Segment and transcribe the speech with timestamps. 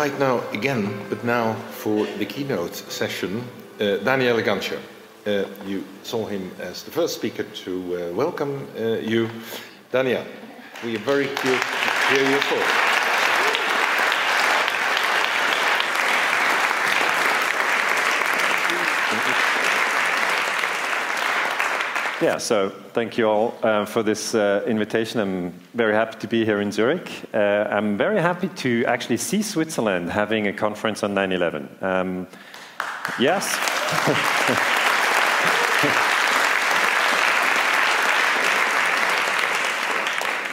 [0.00, 3.44] Invite now again, but now for the keynote session,
[3.78, 4.78] uh, Daniele Ganser.
[5.26, 9.28] Uh, you saw him as the first speaker to uh, welcome uh, you.
[9.92, 10.24] Daniel,
[10.82, 12.89] we are very curious to hear your thoughts.
[22.20, 25.20] Yeah, so thank you all uh, for this uh, invitation.
[25.20, 27.10] I'm very happy to be here in Zurich.
[27.32, 31.78] Uh, I'm very happy to actually see Switzerland having a conference on 9 11.
[31.80, 32.26] Um,
[33.18, 33.56] yes.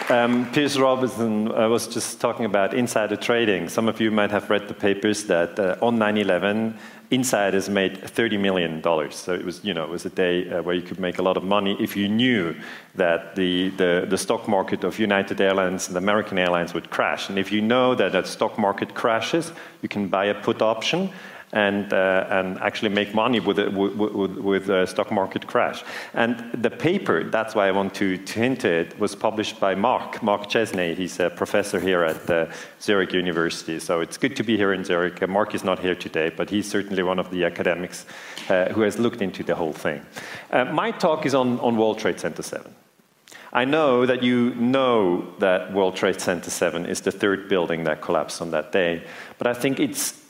[0.09, 3.67] Um, Piers Robinson uh, was just talking about insider trading.
[3.67, 6.75] Some of you might have read the papers that uh, on 9/11,
[7.09, 9.15] insiders made 30 million dollars.
[9.15, 11.21] So it was, you know, it was a day uh, where you could make a
[11.21, 12.55] lot of money if you knew
[12.95, 17.29] that the, the, the stock market of United Airlines and American Airlines would crash.
[17.29, 21.09] And if you know that a stock market crashes, you can buy a put option
[21.53, 25.83] and, uh, and actually make money with a, with, with a stock market crash.
[26.13, 30.21] And the paper, that's why I want to, to hint it, was published by Mark,
[30.21, 30.93] Mark Chesney.
[30.93, 32.47] He's a professor here at uh,
[32.81, 33.79] Zurich University.
[33.79, 35.23] So it's good to be here in Zurich.
[35.23, 38.05] Uh, Mark is not here today, but he's certainly one of the academics
[38.49, 40.05] uh, who has looked into the whole thing.
[40.51, 42.73] Uh, my talk is on, on World Trade Center 7.
[43.53, 48.01] I know that you know that World Trade Center 7 is the third building that
[48.01, 49.03] collapsed on that day,
[49.37, 50.26] but I think it's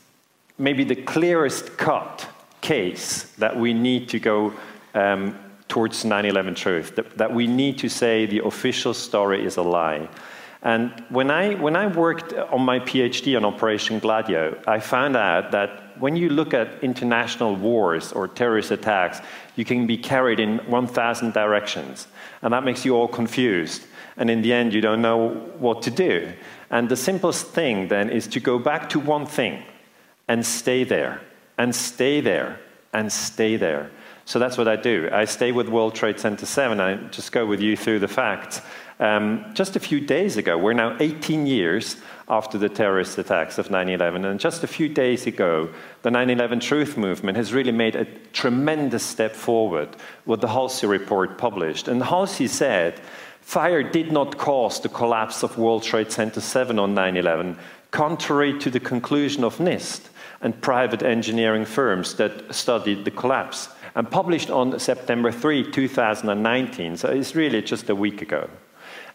[0.58, 2.28] maybe the clearest cut
[2.62, 4.54] case that we need to go
[4.94, 5.38] um,
[5.68, 9.62] towards 9 11 truth, that, that, we need to say the official story is a
[9.62, 10.10] lie.
[10.64, 15.52] And when I, when I worked on my PhD on Operation Gladio, I found out
[15.52, 19.22] that when you look at international wars or terrorist attacks,
[19.56, 22.08] you can be carried in 1,000 directions.
[22.42, 23.86] And that makes you all confused.
[24.18, 25.30] And in the end, you don't know
[25.60, 26.34] what to do.
[26.70, 29.64] And the simplest thing then is to go back to one thing
[30.28, 31.22] and stay there,
[31.58, 32.60] and stay there,
[32.94, 33.92] and stay there.
[34.26, 35.10] So that's what I do.
[35.12, 36.82] I stay with World Trade Center 7.
[36.82, 38.62] I just go with you through the facts.
[39.00, 41.96] Um, just a few days ago, we're now 18 years
[42.28, 45.70] after the terrorist attacks of 9 11, and just a few days ago,
[46.02, 49.96] the 9 11 Truth Movement has really made a tremendous step forward
[50.26, 51.88] with the Hulsey report published.
[51.88, 53.00] And Hulsey said,
[53.42, 57.58] Fire did not cause the collapse of World Trade Center 7 on 9 11,
[57.92, 60.10] contrary to the conclusion of NIST
[60.42, 66.98] and private engineering firms that studied the collapse, and published on September 3, 2019.
[66.98, 68.50] So it's really just a week ago.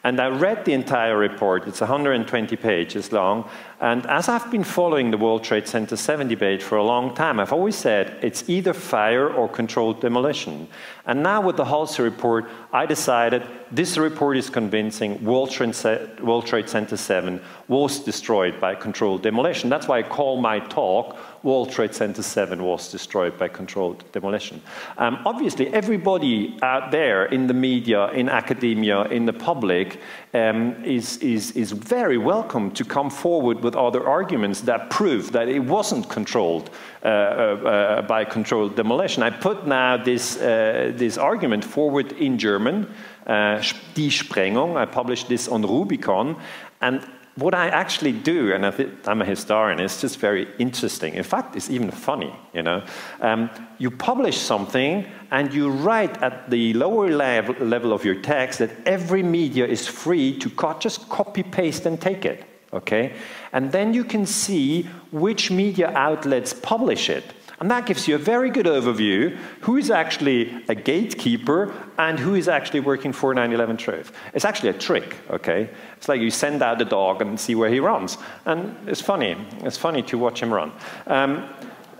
[0.05, 3.49] And I read the entire report, it's 120 pages long.
[3.81, 7.39] And as I've been following the World Trade Center 7 debate for a long time,
[7.39, 10.67] I've always said it's either fire or controlled demolition.
[11.07, 16.97] And now with the Hulsey report, I decided this report is convincing World Trade, Center
[16.97, 19.71] 7 was destroyed by controlled demolition.
[19.71, 24.63] That's why I call my talk World Trade Center 7 was destroyed by controlled demolition.
[24.97, 30.01] Um, obviously, everybody out there in the media, in academia, in the public
[30.35, 35.49] um, is, is, is very welcome to come forward with other arguments that prove that
[35.49, 36.71] it wasn't controlled
[37.03, 39.23] uh, uh, by controlled demolition.
[39.23, 42.87] I put now this, uh, this argument forward in German,
[43.27, 43.57] uh,
[43.95, 44.77] Die Sprengung.
[44.77, 46.37] I published this on Rubicon.
[46.81, 47.05] And
[47.37, 48.65] what I actually do, and
[49.07, 51.15] I'm a historian, it's just very interesting.
[51.15, 52.85] In fact, it's even funny, you know.
[53.21, 53.49] Um,
[53.79, 58.71] you publish something and you write at the lower level, level of your text that
[58.85, 63.15] every media is free to cut, just copy, paste, and take it, okay?
[63.53, 67.25] And then you can see which media outlets publish it.
[67.63, 72.35] And that gives you a very good overview who is actually a gatekeeper and who
[72.35, 74.11] is actually working for 9 11 Truth.
[74.35, 75.71] It's actually a trick, okay?
[75.97, 78.19] It's like you send out the dog and see where he runs.
[78.47, 79.37] And it's funny.
[79.61, 80.73] It's funny to watch him run.
[81.07, 81.49] Um,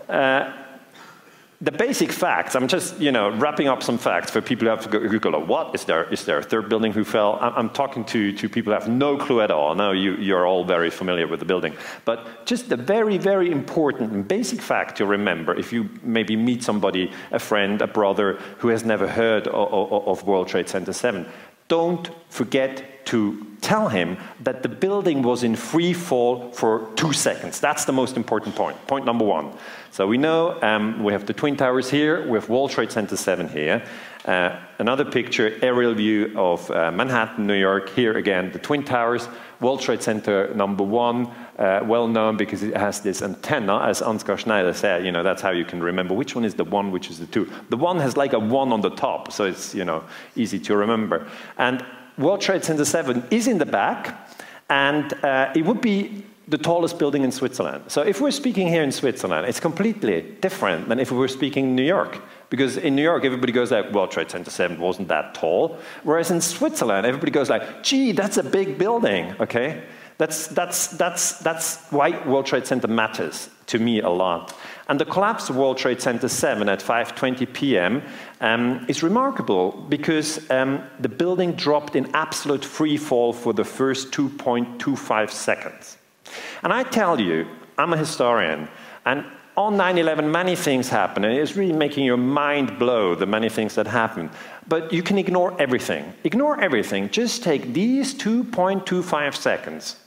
[0.09, 0.51] uh,
[1.63, 4.83] the basic facts, I'm just, you know, wrapping up some facts for people who have
[4.83, 5.73] to Google, what?
[5.73, 7.39] Is there, is there a third building who fell?
[7.39, 9.73] I'm talking to, to people who have no clue at all.
[9.73, 11.73] Now you, you're all very familiar with the building.
[12.03, 16.63] But just the very, very important and basic fact to remember if you maybe meet
[16.63, 21.25] somebody, a friend, a brother, who has never heard of, of World Trade Center 7.
[21.69, 27.59] don't forget to tell him that the building was in free fall for two seconds.
[27.59, 28.75] That's the most important point.
[28.87, 29.53] Point number one.
[29.91, 33.15] So we know um, we have the Twin Towers here, we have World Trade Center
[33.15, 33.85] 7 here.
[34.25, 37.89] Uh, another picture, aerial view of uh, Manhattan, New York.
[37.89, 39.27] Here again, the Twin Towers,
[39.59, 41.27] World Trade Center number one,
[41.59, 45.05] uh, well known because it has this antenna, as Ansgar Schneider said.
[45.05, 47.25] You know, that's how you can remember which one is the one, which is the
[47.25, 47.51] two.
[47.69, 50.05] The one has like a one on the top, so it's you know
[50.37, 51.27] easy to remember.
[51.57, 51.85] And
[52.17, 54.29] World Trade Center 7 is in the back,
[54.69, 57.85] and uh, it would be the tallest building in Switzerland.
[57.87, 61.69] So if we're speaking here in Switzerland, it's completely different than if we were speaking
[61.69, 62.21] in New York.
[62.49, 65.79] Because in New York, everybody goes like, World Trade Center 7 wasn't that tall.
[66.03, 69.83] Whereas in Switzerland, everybody goes like, gee, that's a big building, okay?
[70.17, 74.53] That's, that's, that's, that's why World Trade Center matters to me a lot.
[74.89, 78.03] And the collapse of World Trade Center 7 at 5.20 p.m.
[78.41, 84.11] Um, is remarkable because um, the building dropped in absolute free fall for the first
[84.11, 85.97] 2.25 seconds.
[86.63, 87.47] And I tell you,
[87.77, 88.67] I'm a historian,
[89.05, 89.25] and
[89.55, 93.49] on 9 11, many things happen, and it's really making your mind blow the many
[93.49, 94.31] things that happen.
[94.67, 96.11] But you can ignore everything.
[96.23, 97.09] Ignore everything.
[97.09, 99.97] Just take these 2.25 seconds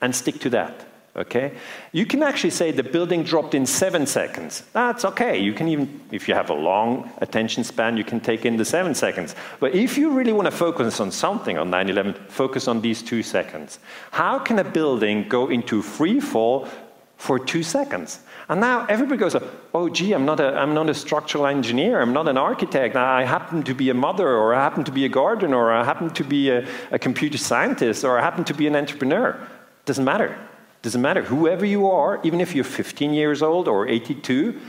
[0.00, 0.87] and stick to that.
[1.16, 1.52] Okay?
[1.92, 4.62] You can actually say the building dropped in seven seconds.
[4.72, 5.38] That's okay.
[5.38, 8.64] You can even, if you have a long attention span, you can take in the
[8.64, 9.34] seven seconds.
[9.58, 13.02] But if you really want to focus on something on 9 11, focus on these
[13.02, 13.80] two seconds.
[14.12, 16.68] How can a building go into free fall
[17.16, 18.20] for two seconds?
[18.48, 19.36] And now everybody goes,
[19.74, 23.24] oh, gee, I'm not, a, I'm not a structural engineer, I'm not an architect, I
[23.24, 26.10] happen to be a mother, or I happen to be a gardener, or I happen
[26.10, 29.38] to be a, a computer scientist, or I happen to be an entrepreneur.
[29.84, 30.38] Doesn't matter.
[30.82, 31.22] Doesn't matter.
[31.22, 34.60] Whoever you are, even if you're 15 years old or 82,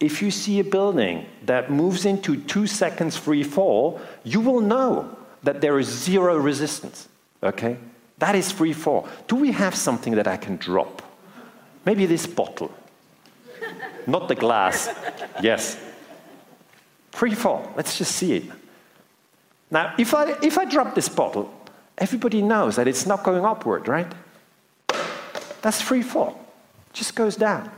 [0.00, 5.16] if you see a building that moves into two seconds free fall, you will know
[5.42, 7.08] that there is zero resistance.
[7.42, 7.76] Okay?
[8.18, 9.08] That is free fall.
[9.26, 11.02] Do we have something that I can drop?
[11.84, 12.72] Maybe this bottle.
[14.06, 14.88] Not the glass.
[15.42, 15.78] Yes.
[17.10, 17.72] Free fall.
[17.76, 18.44] Let's just see it.
[19.70, 21.52] Now, if I, if I drop this bottle,
[21.96, 24.10] everybody knows that it's not going upward, right?
[25.62, 26.38] That's free fall.
[26.92, 27.70] Just goes down.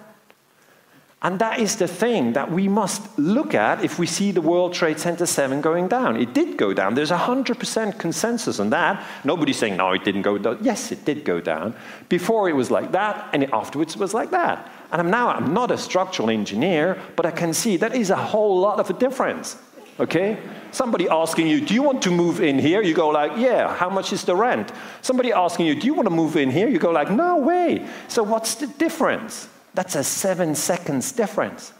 [1.22, 4.72] And that is the thing that we must look at if we see the World
[4.72, 6.16] Trade Center 7 going down.
[6.16, 6.94] It did go down.
[6.94, 9.06] There's 100% consensus on that.
[9.22, 10.58] Nobody's saying, no, it didn't go down.
[10.62, 11.74] Yes, it did go down.
[12.08, 14.72] Before it was like that, and afterwards it was like that.
[14.92, 18.16] And I'm now, I'm not a structural engineer, but I can see that is a
[18.16, 19.58] whole lot of a difference.
[20.00, 20.38] Okay?
[20.72, 22.80] Somebody asking you, do you want to move in here?
[22.82, 24.72] You go like, yeah, how much is the rent?
[25.02, 26.68] Somebody asking you, do you want to move in here?
[26.68, 27.86] You go like, no way.
[28.08, 29.48] So what's the difference?
[29.74, 31.74] That's a seven seconds difference.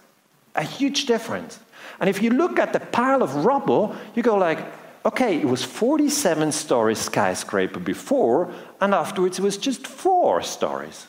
[0.54, 1.60] A huge difference.
[1.98, 4.58] And if you look at the pile of rubble, you go like,
[5.06, 8.52] okay, it was 47 story skyscraper before,
[8.82, 11.06] and afterwards it was just four stories.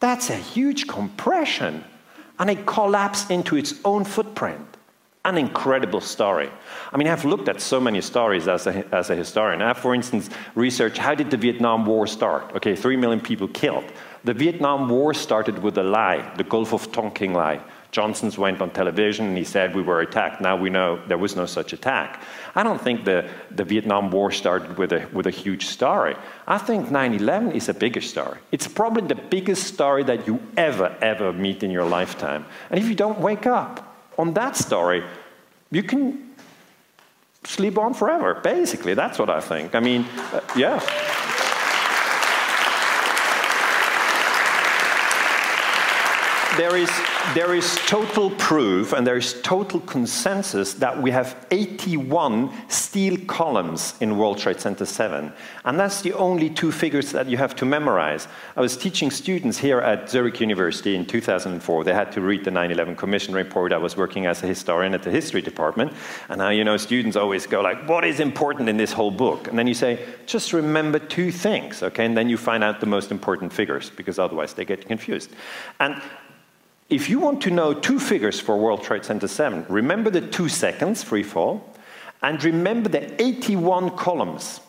[0.00, 1.82] That's a huge compression.
[2.38, 4.75] And it collapsed into its own footprint
[5.26, 6.48] an incredible story.
[6.92, 9.60] I mean, I've looked at so many stories as a, as a historian.
[9.60, 12.54] I have, for instance, researched how did the Vietnam War start?
[12.54, 13.84] Okay, three million people killed.
[14.22, 17.60] The Vietnam War started with a lie, the Gulf of Tonkin lie.
[17.90, 20.40] Johnson's went on television and he said we were attacked.
[20.40, 22.22] Now we know there was no such attack.
[22.54, 26.14] I don't think the, the Vietnam War started with a, with a huge story.
[26.46, 28.38] I think 9 11 is a bigger story.
[28.52, 32.44] It's probably the biggest story that you ever, ever meet in your lifetime.
[32.70, 33.86] And if you don't wake up,
[34.18, 35.04] on that story,
[35.70, 36.34] you can
[37.44, 38.94] sleep on forever, basically.
[38.94, 39.74] That's what I think.
[39.74, 40.80] I mean, uh, yeah.
[46.56, 46.90] There is
[47.34, 53.94] there is total proof and there is total consensus that we have 81 steel columns
[54.00, 55.32] in World Trade Center 7.
[55.64, 58.28] And that's the only two figures that you have to memorize.
[58.56, 61.84] I was teaching students here at Zurich University in 2004.
[61.84, 63.72] They had to read the 9 11 Commission report.
[63.72, 65.92] I was working as a historian at the history department.
[66.28, 69.48] And now, you know, students always go, like, what is important in this whole book?
[69.48, 72.06] And then you say, just remember two things, okay?
[72.06, 75.30] And then you find out the most important figures because otherwise they get confused.
[75.80, 76.00] And
[76.88, 80.48] if you want to know two figures for World Trade Center 7, remember the two
[80.48, 81.74] seconds free fall,
[82.22, 84.60] and remember the 81 columns,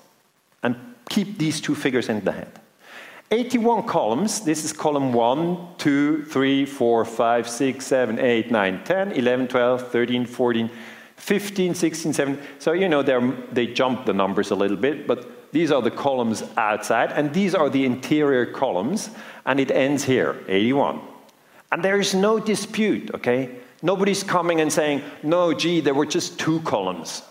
[0.64, 0.76] and
[1.10, 2.52] keep these two figures in the head.
[3.30, 9.12] 81 columns, this is column 1, 2, 3, 4, 5, 6, 7, 8, 9, 10,
[9.12, 10.70] 11, 12, 13, 14,
[11.18, 12.44] 15, 16, 17.
[12.58, 13.04] So, you know,
[13.52, 17.54] they jump the numbers a little bit, but these are the columns outside, and these
[17.54, 19.10] are the interior columns,
[19.46, 21.02] and it ends here, 81.
[21.72, 23.50] And there is no dispute, okay?
[23.82, 27.22] Nobody's coming and saying, no, gee, there were just two columns.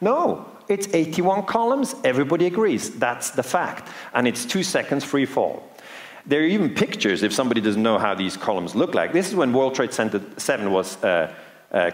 [0.00, 2.90] No, It's 81 columns, everybody agrees.
[2.98, 3.90] That's the fact.
[4.12, 5.66] And it's two seconds free fall.
[6.26, 9.14] There are even pictures, if somebody doesn't know how these columns look like.
[9.14, 11.34] This is when World Trade Center 7 was uh,
[11.70, 11.90] uh,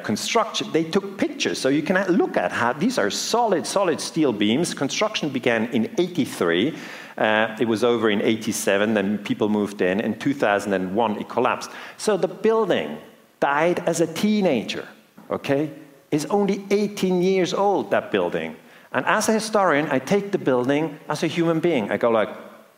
[0.73, 1.59] they took pictures.
[1.61, 4.75] So you can look at how these are solid, solid steel beams.
[4.75, 6.77] Construction began in 83.
[7.17, 10.01] Uh, it was over in 87, then people moved in.
[10.01, 11.71] In 2001, it collapsed.
[11.97, 12.99] So the building
[13.41, 14.89] died as a teenager,
[15.31, 15.71] okay?
[16.11, 18.57] Is only 18 years old, that building.
[18.93, 21.91] And as a historian, I take the building as a human being.
[21.91, 22.31] I go like,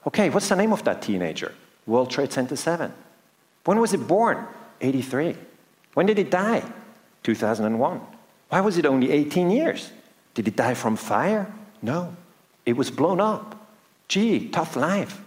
[0.06, 1.52] okay, what's the name of that teenager?
[1.86, 2.92] World Trade Center 7.
[3.64, 4.46] When was it born?
[4.80, 5.36] 83.
[5.94, 6.62] When did it die?
[7.22, 8.00] 2001.
[8.48, 9.90] Why was it only 18 years?
[10.34, 11.52] Did it die from fire?
[11.82, 12.14] No.
[12.64, 13.55] It was blown up.
[14.08, 15.20] Gee, tough life.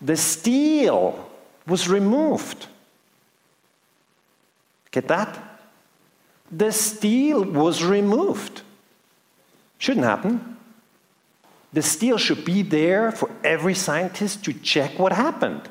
[0.00, 1.30] The steel
[1.66, 2.66] was removed.
[4.90, 5.38] Get that?
[6.50, 8.62] The steel was removed.
[9.78, 10.56] Shouldn't happen.
[11.72, 15.68] The steel should be there for every scientist to check what happened.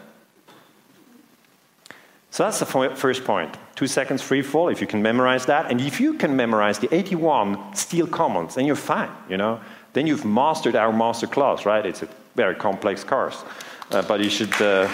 [2.33, 3.55] So that's the first point.
[3.75, 5.69] Two seconds free fall, if you can memorize that.
[5.69, 9.61] And if you can memorize the 81 steel columns, then you're fine, you know.
[9.93, 11.85] Then you've mastered our master class, right?
[11.85, 13.43] It's a very complex course.
[13.91, 14.89] Uh, but you should, uh,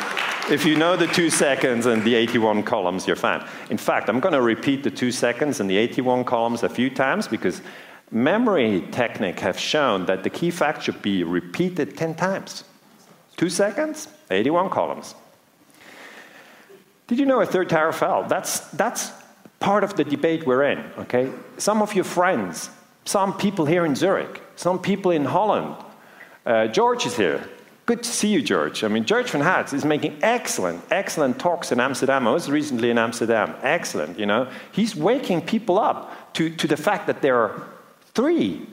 [0.52, 3.48] if you know the two seconds and the 81 columns, you're fine.
[3.70, 6.90] In fact, I'm going to repeat the two seconds and the 81 columns a few
[6.90, 7.62] times because
[8.12, 12.66] memory technique have shown that the key fact should be repeated 10 times.
[13.38, 15.16] Two seconds, 81 columns.
[17.10, 18.24] Did you know a third tower fell?
[18.26, 19.12] That's, that's
[19.60, 21.32] part of the debate we're in, okay?
[21.58, 22.70] Some of your friends,
[23.04, 25.76] some people here in Zurich, some people in Holland.
[26.46, 27.44] Uh, George is here.
[27.88, 28.84] Good to see you, George.
[28.84, 32.28] I mean, George van Hats is making excellent, excellent talks in Amsterdam.
[32.28, 33.56] I was recently in Amsterdam.
[33.64, 34.48] Excellent, you know.
[34.72, 37.68] He's waking people up to, to the fact that there are
[38.14, 38.68] three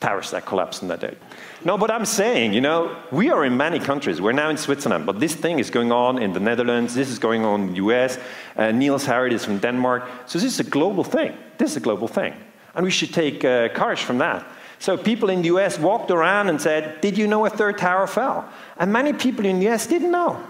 [0.00, 1.16] towers that collapsed in that day.
[1.64, 4.20] No, but I'm saying, you know, we are in many countries.
[4.20, 6.94] We're now in Switzerland, but this thing is going on in the Netherlands.
[6.94, 8.18] This is going on in the US.
[8.56, 10.08] Uh, Niels Harrit is from Denmark.
[10.26, 11.36] So this is a global thing.
[11.58, 12.34] This is a global thing.
[12.74, 14.46] And we should take uh, courage from that.
[14.78, 18.06] So people in the US walked around and said, Did you know a third tower
[18.06, 18.48] fell?
[18.76, 20.40] And many people in the US didn't know.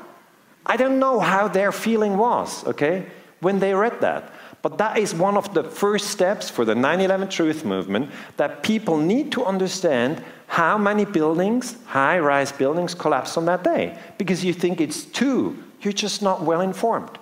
[0.67, 3.07] I don't know how their feeling was, okay,
[3.41, 4.31] when they read that.
[4.63, 8.63] But that is one of the first steps for the 9 11 truth movement that
[8.63, 13.97] people need to understand how many buildings, high rise buildings, collapsed on that day.
[14.17, 17.19] Because you think it's two, you're just not well informed.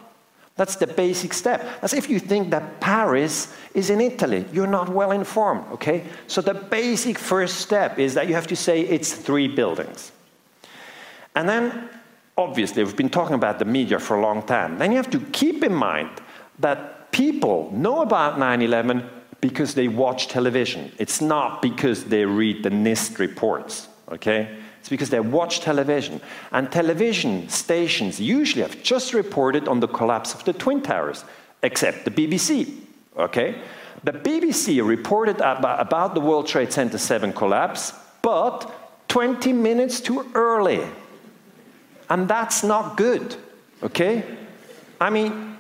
[0.57, 1.67] That's the basic step.
[1.83, 6.05] As if you think that Paris is in Italy, you're not well informed, okay?
[6.29, 10.13] So the basic first step is that you have to say it's three buildings.
[11.35, 11.91] And then,
[12.39, 14.79] obviously, we've been talking about the media for a long time.
[14.79, 16.09] Then you have to keep in mind
[16.61, 19.03] that people know about 9 11
[19.41, 20.93] because they watch television.
[20.99, 24.55] It's not because they read the NIST reports, okay?
[24.81, 26.21] It's because they watch television.
[26.53, 31.25] And television stations usually have just reported on the collapse of the Twin Towers,
[31.63, 32.81] except the BBC,
[33.17, 33.63] okay?
[34.05, 38.71] The BBC reported about, the World Trade Center 7 collapse, but
[39.09, 40.83] 20 minutes too early.
[42.11, 43.37] And that's not good,
[43.83, 44.23] okay?
[45.01, 45.56] I mean,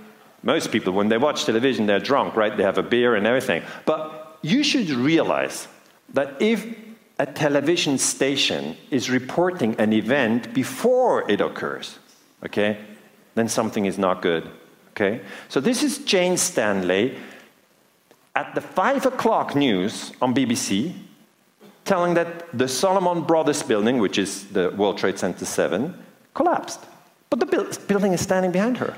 [0.46, 2.56] most people, when they watch television, they're drunk, right?
[2.56, 3.62] They have a beer and everything.
[3.84, 5.66] But you should realize
[6.14, 6.64] that if
[7.18, 11.98] a television station is reporting an event before it occurs,
[12.44, 12.78] okay,
[13.34, 14.48] then something is not good,
[14.92, 15.20] okay?
[15.48, 17.18] So this is Jane Stanley
[18.36, 20.94] at the 5 o'clock news on BBC
[21.84, 25.92] telling that the Salomon Brothers building, which is the World Trade Center 7,
[26.34, 26.80] collapsed.
[27.30, 28.94] But the building is standing behind her.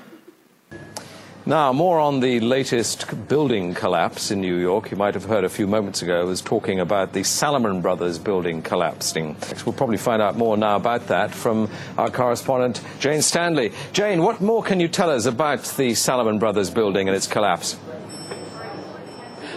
[1.47, 4.91] Now, more on the latest building collapse in New York.
[4.91, 8.19] You might have heard a few moments ago, I was talking about the Salomon Brothers
[8.19, 9.35] building collapsing.
[9.65, 13.73] We'll probably find out more now about that from our correspondent, Jane Stanley.
[13.93, 17.79] Jane, what more can you tell us about the Salomon Brothers building and its collapse?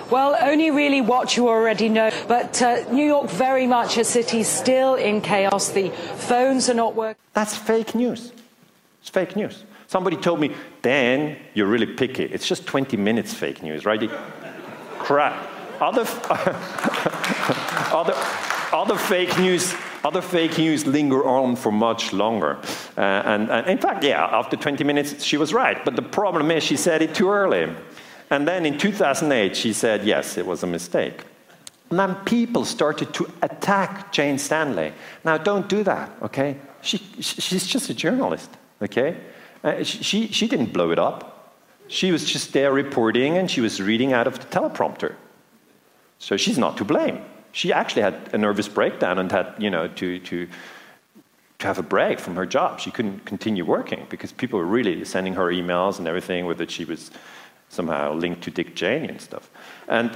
[0.10, 2.12] Well, only really what you already know.
[2.28, 5.70] But uh, New York, very much a city still in chaos.
[5.72, 7.22] The phones are not working.
[7.34, 8.32] That's fake news.
[9.02, 9.64] It's fake news.
[9.92, 12.24] Somebody told me, Dan, you're really picky.
[12.24, 14.10] It's just 20 minutes fake news, right?
[15.00, 15.36] Crap.
[15.82, 16.06] Other,
[17.92, 18.14] other,
[18.72, 22.58] other fake news other fake news linger on for much longer.
[22.98, 25.84] Uh, and, and, in fact, yeah, after 20 minutes, she was right.
[25.86, 27.72] But the problem is she said it too early.
[28.32, 31.24] And then in 2008, she said, yes, it was a mistake.
[31.92, 34.94] And then people started to attack Jane Stanley.
[35.24, 36.58] Now, don't do that, okay?
[36.82, 38.50] She, she's just a journalist,
[38.82, 39.18] okay?
[39.64, 41.56] Uh, she, she didn't blow it up.
[41.88, 45.16] She was just there reporting and she was reading out of the teleprompter.
[46.20, 47.22] So she's not to blame.
[47.52, 50.48] She actually had a nervous breakdown and had, you know, to, to,
[51.60, 52.80] to have a break from her job.
[52.80, 56.72] She couldn't continue working because people were really sending her emails and everything with that
[56.72, 57.12] she was
[57.70, 59.50] somehow linked to Dick Cheney and stuff.
[59.88, 60.16] And,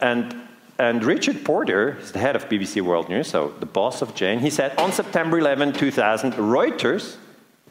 [0.00, 0.34] and,
[0.78, 4.40] and Richard Porter is the head of BBC World News, so the boss of Jane.
[4.40, 7.16] He said on September 11, 2000, Reuters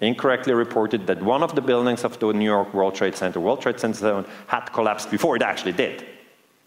[0.01, 3.61] incorrectly reported that one of the buildings of the New York World Trade Center, World
[3.61, 6.05] Trade Center 7, had collapsed before it actually did.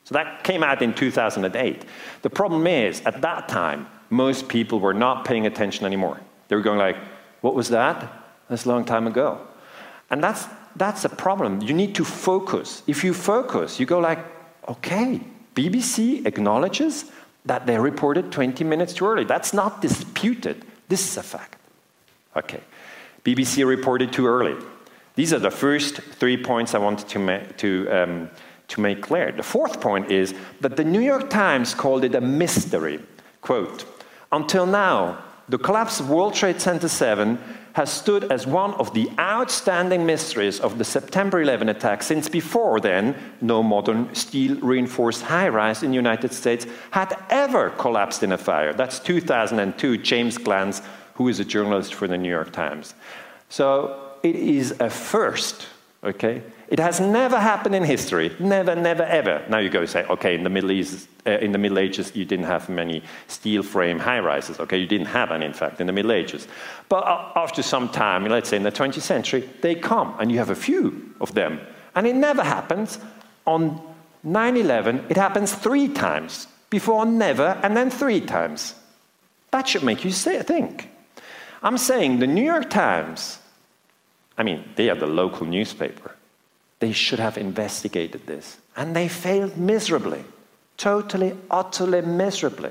[0.05, 1.85] So that came out in 2008.
[2.23, 6.19] The problem is, at that time, most people were not paying attention anymore.
[6.49, 6.97] They were going like,
[7.43, 8.11] what was that?
[8.49, 9.47] That's a long time ago.
[10.11, 11.61] And that's, that's a problem.
[11.61, 12.83] You need to focus.
[12.87, 14.25] If you focus, you go like,
[14.67, 15.21] okay,
[15.55, 17.11] BBC acknowledges
[17.45, 19.25] that they reported 20 minutes too early.
[19.25, 20.65] That's not disputed.
[20.89, 21.57] This is a fact.
[22.35, 22.61] Okay.
[23.29, 24.57] BBC reported too early.
[25.15, 28.31] These are the first three points I wanted to, ma- to, um,
[28.69, 29.33] to make clear.
[29.33, 33.01] The fourth point is that the New York Times called it a mystery.
[33.43, 33.85] Quote,
[34.33, 37.39] until now, the collapse of World Trade Center 7
[37.75, 42.81] has stood as one of the outstanding mysteries of the September 11 attack, since before
[42.81, 48.33] then, no modern steel reinforced high rise in the United States had ever collapsed in
[48.33, 48.73] a fire.
[48.73, 50.83] That's 2002, James Glanz,
[51.19, 52.95] who is a journalist for the New York Times.
[53.49, 55.67] So it is a first,
[56.05, 56.45] okay?
[56.69, 58.31] It has never happened in history.
[58.39, 59.45] Never, never, ever.
[59.49, 62.25] Now you go say, okay, in the Middle East, uh, in the Middle Ages, you
[62.25, 64.61] didn't have many steel frame high rises.
[64.61, 66.47] Okay, you didn't have any, in fact, in the Middle Ages.
[66.89, 70.39] But uh, after some time, let's say in the 20th century, they come, and you
[70.39, 71.59] have a few of them.
[71.97, 73.01] And it never happens.
[73.45, 73.81] On
[74.23, 76.47] 9 11, it happens three times.
[76.71, 78.77] Before, never, and then three times.
[79.51, 80.91] That should make you think.
[81.63, 83.39] I'm saying the New York Times,
[84.37, 86.15] I mean, they are the local newspaper.
[86.79, 88.59] They should have investigated this.
[88.77, 90.25] And they failed miserably.
[90.77, 92.71] Totally, utterly miserably.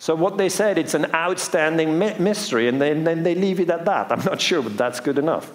[0.00, 4.10] So what they said, it's an outstanding mystery, and then, they leave it at that.
[4.10, 5.52] I'm not sure, but that's good enough.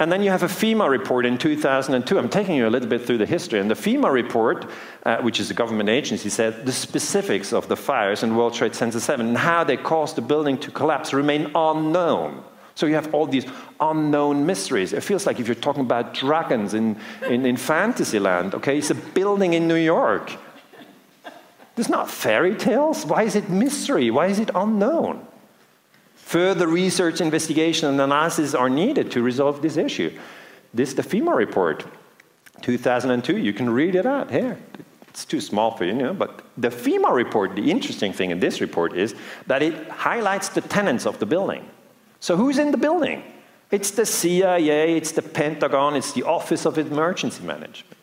[0.00, 2.18] And then you have a FEMA report in 2002.
[2.18, 3.60] I'm taking you a little bit through the history.
[3.60, 4.66] And the FEMA report,
[5.04, 8.74] uh, which is a government agency, said the specifics of the fires in World Trade
[8.74, 12.42] Center 7 and how they caused the building to collapse remain unknown.
[12.76, 13.44] So you have all these
[13.78, 14.94] unknown mysteries.
[14.94, 16.96] It feels like if you're talking about dragons in,
[17.28, 18.78] in, in Fantasyland, okay?
[18.78, 20.32] It's a building in New York.
[21.74, 23.04] There's not fairy tales.
[23.04, 24.10] Why is it mystery?
[24.10, 25.26] Why is it unknown?
[26.30, 30.16] Further research, investigation, and analysis are needed to resolve this issue.
[30.72, 31.84] This is the FEMA report,
[32.62, 33.36] 2002.
[33.36, 34.56] You can read it out here.
[35.08, 38.38] It's too small for you, you know, but the FEMA report, the interesting thing in
[38.38, 39.16] this report is
[39.48, 41.68] that it highlights the tenants of the building.
[42.20, 43.24] So who's in the building?
[43.72, 47.98] It's the CIA, it's the Pentagon, it's the Office of Emergency Management.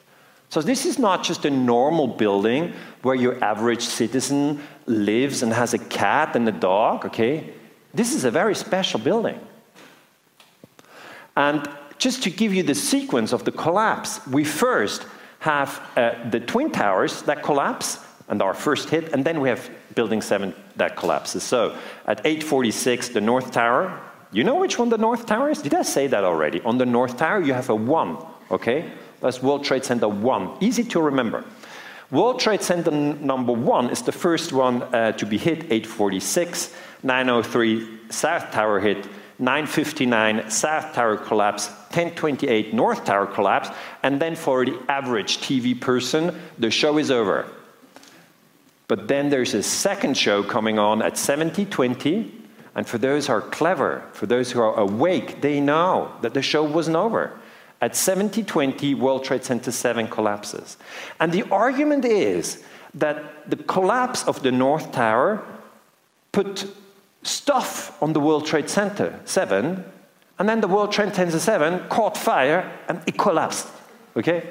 [0.50, 5.74] So this is not just a normal building where your average citizen lives and has
[5.74, 7.54] a cat and a dog, okay?
[7.98, 9.40] This is a very special building.
[11.36, 15.06] And just to give you the sequence of the collapse, we first
[15.40, 19.70] have uh, the Twin Towers that collapse and our first hit, and then we have
[19.96, 21.44] Building 7 that collapses.
[21.44, 24.00] So at 846, the North Tower
[24.32, 25.62] you know which one the North Tower is?
[25.62, 26.62] Did I say that already?
[26.62, 28.18] On the North Tower, you have a 1,
[28.52, 28.92] okay?
[29.22, 30.58] That's World Trade Center 1.
[30.60, 31.46] Easy to remember.
[32.12, 36.74] World Trade Center number 1 is the first one uh, to be hit, 846.
[37.08, 39.08] 903, South Tower hit.
[39.40, 41.68] 959, South Tower collapse.
[41.68, 43.70] 1028, North Tower collapse.
[44.04, 47.48] And then for the average TV person, the show is over.
[48.88, 52.38] But then there's a second show coming on at 7020
[52.78, 56.44] and for those who are clever, for those who are awake, they know that the
[56.44, 57.32] show wasn't over.
[57.82, 60.78] At 7020, World Trade Center 7 collapses.
[61.20, 65.44] And the argument is that the collapse of the North Tower
[66.32, 66.68] put
[67.28, 69.84] stuff on the World Trade Center 7,
[70.40, 73.68] and then the World Trade Center 7 caught fire and it collapsed.
[74.16, 74.48] Okay?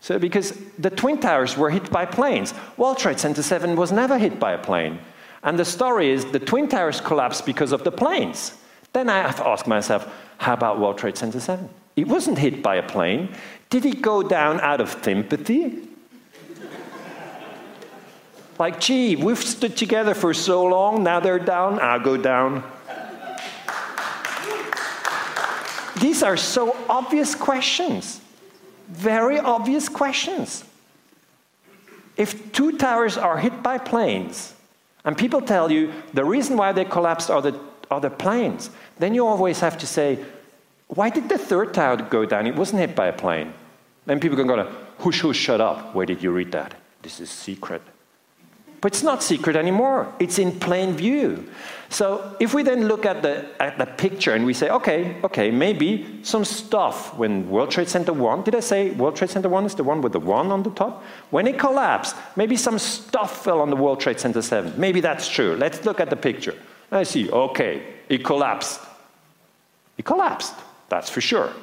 [0.00, 4.18] So, because the Twin Towers were hit by planes, World Trade Center 7 was never
[4.18, 4.98] hit by a plane.
[5.42, 8.52] And the story is the Twin Towers collapsed because of the planes.
[8.92, 10.06] Then I have to ask myself,
[10.38, 11.68] how about World Trade Center 7?
[11.96, 13.34] It wasn't hit by a plane.
[13.70, 15.88] Did it go down out of sympathy?
[18.58, 22.62] Like, gee, we've stood together for so long, now they're down, I'll go down.
[26.00, 28.20] These are so obvious questions,
[28.88, 30.64] very obvious questions.
[32.16, 34.54] If two towers are hit by planes,
[35.04, 37.58] and people tell you the reason why they collapsed are the,
[37.90, 38.70] are the planes.
[38.98, 40.18] Then you always have to say,
[40.88, 42.46] Why did the third tower go down?
[42.46, 43.52] It wasn't hit by a plane.
[44.06, 45.94] Then people can go, hush, hush, shut up.
[45.94, 46.74] Where did you read that?
[47.02, 47.82] This is secret.
[48.84, 50.12] But it's not secret anymore.
[50.18, 51.48] It's in plain view.
[51.88, 55.50] So if we then look at the, at the picture and we say, okay, okay,
[55.50, 59.64] maybe some stuff when World Trade Center 1, did I say World Trade Center 1
[59.64, 61.02] is the one with the 1 on the top?
[61.30, 64.74] When it collapsed, maybe some stuff fell on the World Trade Center 7.
[64.76, 65.56] Maybe that's true.
[65.56, 66.54] Let's look at the picture.
[66.92, 68.82] I see, okay, it collapsed.
[69.96, 70.56] It collapsed,
[70.90, 71.54] that's for sure.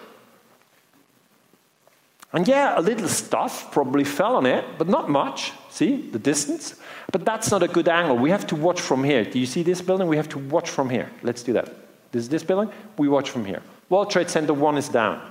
[2.34, 5.52] And yeah, a little stuff probably fell on it, but not much.
[5.70, 6.76] See the distance?
[7.12, 8.18] But that's not a good angle.
[8.18, 9.26] We have to watch from here.
[9.26, 10.08] Do you see this building?
[10.08, 11.10] We have to watch from here.
[11.24, 11.66] Let's do that.
[12.12, 12.72] This is this building.
[12.98, 13.62] We watch from here.
[13.90, 15.22] World Trade Center 1 is down.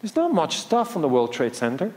[0.00, 1.92] There's not much stuff on the World Trade Center.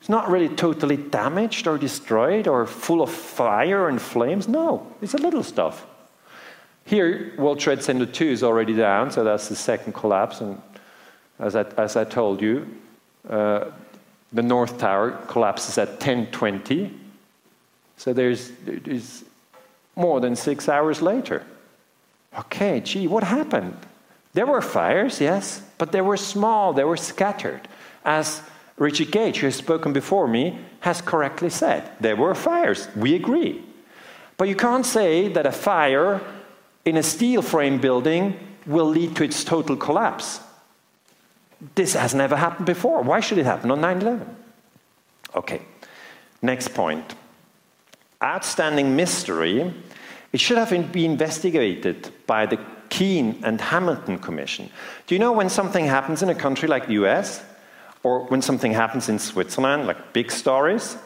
[0.00, 4.48] It's not really totally damaged or destroyed or full of fire and flames.
[4.48, 5.86] No, it's a little stuff.
[6.86, 10.40] Here, World Trade Center 2 is already down, so that's the second collapse.
[10.40, 10.60] And
[11.40, 12.66] as I, as I told you,
[13.28, 13.70] uh,
[14.32, 16.94] the North Tower collapses at 1020.
[17.96, 19.24] So there's, there's
[19.96, 21.44] more than six hours later.
[22.38, 23.76] Okay, gee, what happened?
[24.34, 27.66] There were fires, yes, but they were small, they were scattered.
[28.04, 28.42] As
[28.76, 32.88] Richard Gage, who has spoken before me, has correctly said, there were fires.
[32.94, 33.64] We agree.
[34.36, 36.20] But you can't say that a fire
[36.84, 40.40] in a steel frame building will lead to its total collapse.
[41.74, 43.02] This has never happened before.
[43.02, 44.36] Why should it happen on 9 11?
[45.34, 45.62] Okay,
[46.42, 47.14] next point.
[48.22, 49.72] Outstanding mystery.
[50.32, 54.70] It should have been investigated by the Kean and Hamilton Commission.
[55.06, 57.42] Do you know when something happens in a country like the US,
[58.02, 60.96] or when something happens in Switzerland, like big stories,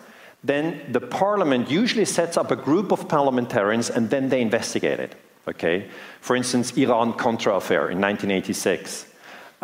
[0.42, 5.14] then the parliament usually sets up a group of parliamentarians and then they investigate it.
[5.48, 5.88] Okay?
[6.20, 9.06] For instance, Iran Contra affair in 1986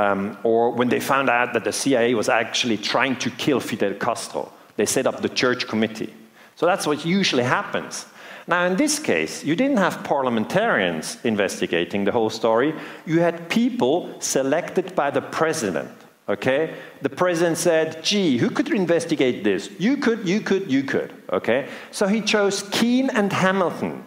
[0.00, 3.94] um, or when they found out that the CIA was actually trying to kill Fidel
[3.94, 6.12] Castro, they set up the church committee.
[6.56, 8.06] So that's what usually happens.
[8.46, 12.74] Now, in this case, you didn't have parliamentarians investigating the whole story.
[13.04, 15.90] You had people selected by the president.
[16.28, 16.74] Okay?
[17.02, 19.70] The president said, gee, who could investigate this?
[19.78, 21.12] You could, you could, you could.
[21.30, 21.68] Okay?
[21.90, 24.04] So he chose Kean and Hamilton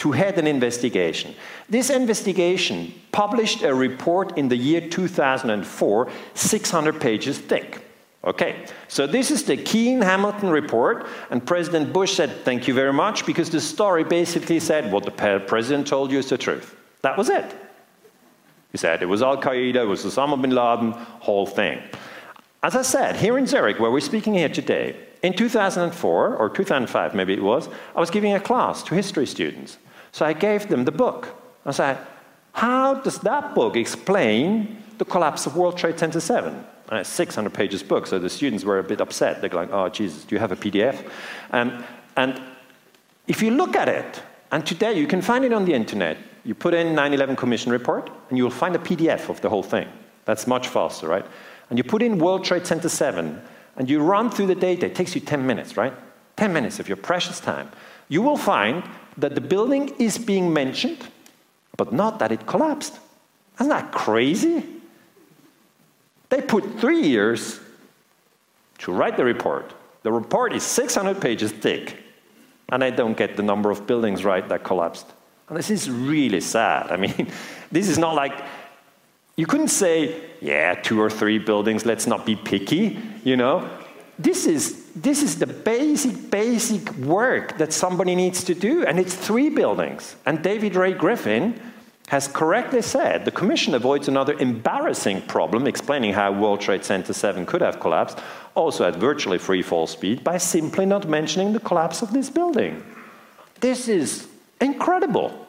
[0.00, 1.34] to head an investigation.
[1.68, 7.84] This investigation published a report in the year 2004, 600 pages thick.
[8.22, 12.92] Okay, so this is the Kean Hamilton report, and President Bush said, Thank you very
[12.92, 16.76] much, because the story basically said what the president told you is the truth.
[17.02, 17.54] That was it.
[18.72, 21.82] He said it was Al Qaeda, it was Osama bin Laden, whole thing.
[22.62, 27.14] As I said, here in Zurich, where we're speaking here today, in 2004, or 2005
[27.14, 29.78] maybe it was, I was giving a class to history students.
[30.12, 31.28] So I gave them the book.
[31.64, 31.98] I said,
[32.52, 36.64] How does that book explain the collapse of World Trade Center 7?
[36.90, 39.40] And it's 600 pages book, so the students were a bit upset.
[39.40, 41.08] They're like, Oh, Jesus, do you have a PDF?
[41.52, 41.84] Um,
[42.16, 42.40] and
[43.26, 46.54] if you look at it, and today you can find it on the internet, you
[46.54, 49.88] put in 9 11 Commission report, and you'll find a PDF of the whole thing.
[50.24, 51.24] That's much faster, right?
[51.68, 53.40] And you put in World Trade Center 7,
[53.76, 54.86] and you run through the data.
[54.86, 55.94] It takes you 10 minutes, right?
[56.36, 57.70] 10 minutes of your precious time.
[58.08, 58.82] You will find
[59.16, 61.06] that the building is being mentioned,
[61.76, 62.98] but not that it collapsed.
[63.58, 64.64] Isn't that crazy?
[66.28, 67.60] They put three years
[68.78, 69.74] to write the report.
[70.02, 71.96] The report is 600 pages thick,
[72.70, 75.06] and I don't get the number of buildings right that collapsed.
[75.48, 76.90] And this is really sad.
[76.90, 77.30] I mean,
[77.72, 78.40] this is not like
[79.36, 83.68] you couldn't say, yeah, two or three buildings, let's not be picky, you know?
[84.18, 89.14] This is this is the basic, basic work that somebody needs to do, and it's
[89.14, 90.16] three buildings.
[90.26, 91.60] And David Ray Griffin
[92.08, 97.46] has correctly said the Commission avoids another embarrassing problem, explaining how World Trade Center 7
[97.46, 98.18] could have collapsed,
[98.56, 102.82] also at virtually free fall speed, by simply not mentioning the collapse of this building.
[103.60, 104.26] This is
[104.60, 105.46] incredible.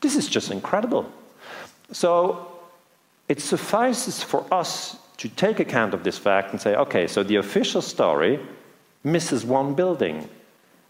[0.00, 1.10] This is just incredible.
[1.90, 2.46] So
[3.28, 7.36] it suffices for us to take account of this fact and say, okay, so the
[7.36, 8.38] official story
[9.04, 10.28] misses one building.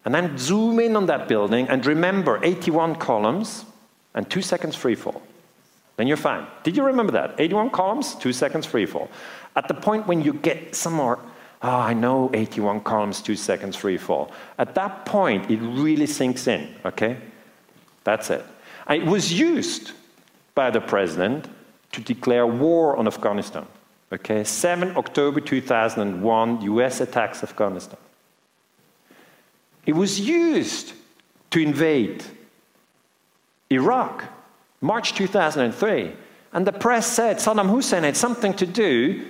[0.05, 3.65] And then zoom in on that building and remember 81 columns
[4.15, 5.23] and two seconds free fall.
[5.97, 6.47] Then you're fine.
[6.63, 7.35] Did you remember that?
[7.39, 9.09] 81 columns, two seconds free fall.
[9.57, 11.19] At the point when you get some more,
[11.63, 14.33] oh, I know 81 columns, two seconds free fall.
[14.59, 17.17] At that point, it really sinks in, okay?
[18.03, 18.45] That's it.
[18.91, 19.93] It was used
[20.55, 21.49] by the president
[21.93, 23.67] to declare war on Afghanistan.
[24.13, 27.99] Okay, 7 October 2001, US attacks Afghanistan.
[29.87, 30.93] It was used
[31.51, 32.25] to invade
[33.71, 34.25] Iraq,
[34.81, 36.13] March 2003.
[36.53, 39.25] And the press said Saddam Hussein had something to do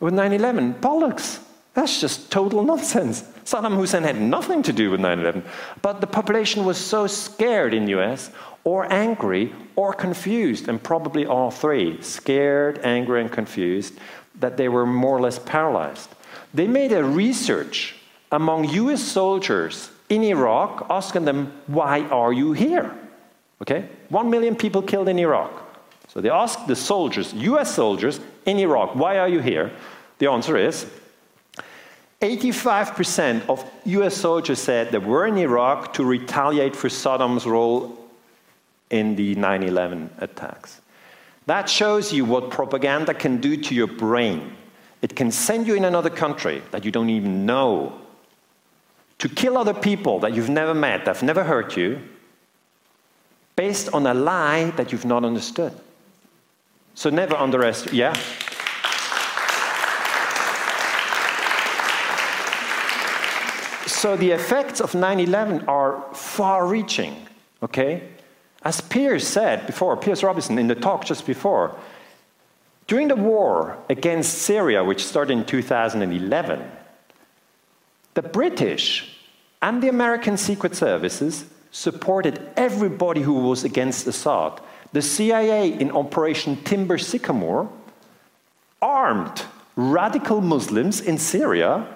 [0.00, 0.74] with 9 11.
[0.74, 1.40] Bollocks.
[1.74, 3.22] That's just total nonsense.
[3.44, 5.42] Saddam Hussein had nothing to do with 9 11.
[5.80, 8.30] But the population was so scared in the US,
[8.64, 13.94] or angry, or confused, and probably all three scared, angry, and confused
[14.38, 16.10] that they were more or less paralyzed.
[16.54, 17.96] They made a research
[18.32, 22.92] among US soldiers in Iraq asking them, Why are you here?
[23.60, 23.88] Okay?
[24.08, 25.52] One million people killed in Iraq.
[26.08, 29.70] So they asked the soldiers, US soldiers in Iraq, Why are you here?
[30.18, 30.86] The answer is
[32.20, 37.98] 85% of US soldiers said they were in Iraq to retaliate for Saddam's role
[38.90, 40.80] in the 9 11 attacks.
[41.46, 44.52] That shows you what propaganda can do to your brain.
[45.00, 48.01] It can send you in another country that you don't even know
[49.22, 52.00] to kill other people that you've never met, that have never hurt you,
[53.54, 55.72] based on a lie that you've not understood.
[56.96, 58.14] So never underestimate, yeah?
[63.86, 67.14] So the effects of 9 11 are far reaching,
[67.62, 68.08] okay?
[68.64, 71.76] As Piers said before, Piers Robinson in the talk just before,
[72.88, 76.60] during the war against Syria, which started in 2011,
[78.14, 79.11] the British
[79.62, 84.60] and the American Secret Services supported everybody who was against Assad.
[84.92, 87.70] The CIA in Operation Timber Sycamore
[88.82, 89.44] armed
[89.76, 91.86] radical Muslims in Syria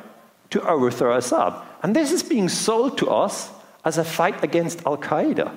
[0.50, 1.60] to overthrow Assad.
[1.82, 3.50] And this is being sold to us
[3.84, 5.52] as a fight against Al Qaeda.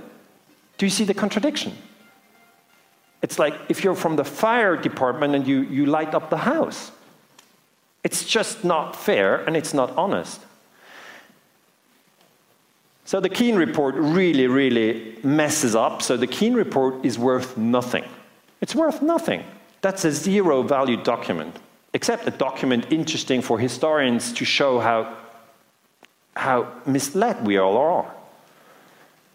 [0.77, 1.73] Do you see the contradiction?
[3.21, 6.91] It's like if you're from the fire department and you, you light up the house.
[8.03, 10.41] It's just not fair and it's not honest.
[13.09, 16.03] So the Kean report really, really messes up.
[16.03, 18.03] So the Kean report is worth nothing.
[18.61, 19.43] It's worth nothing.
[19.81, 21.55] That's a zero value document,
[21.95, 25.17] except a document interesting for historians to show how,
[26.35, 28.13] how misled we all are.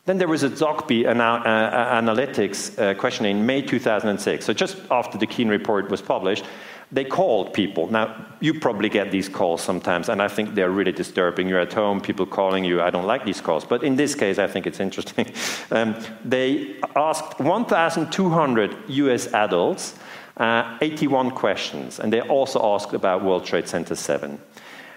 [0.04, 4.44] Then there was a Zogby ana uh, analytics uh, question in May 2006.
[4.44, 6.44] So just after the Keane report was published,
[6.92, 7.90] they called people.
[7.90, 11.49] Now, you probably get these calls sometimes, and I think they're really disturbing.
[11.49, 12.81] You're at home, people calling you.
[12.81, 13.64] I don't like these calls.
[13.64, 15.33] But in this case, I think it's interesting.
[15.70, 19.94] um, they asked 1,200 US adults
[20.37, 24.40] uh, 81 questions, and they also asked about World Trade Center 7.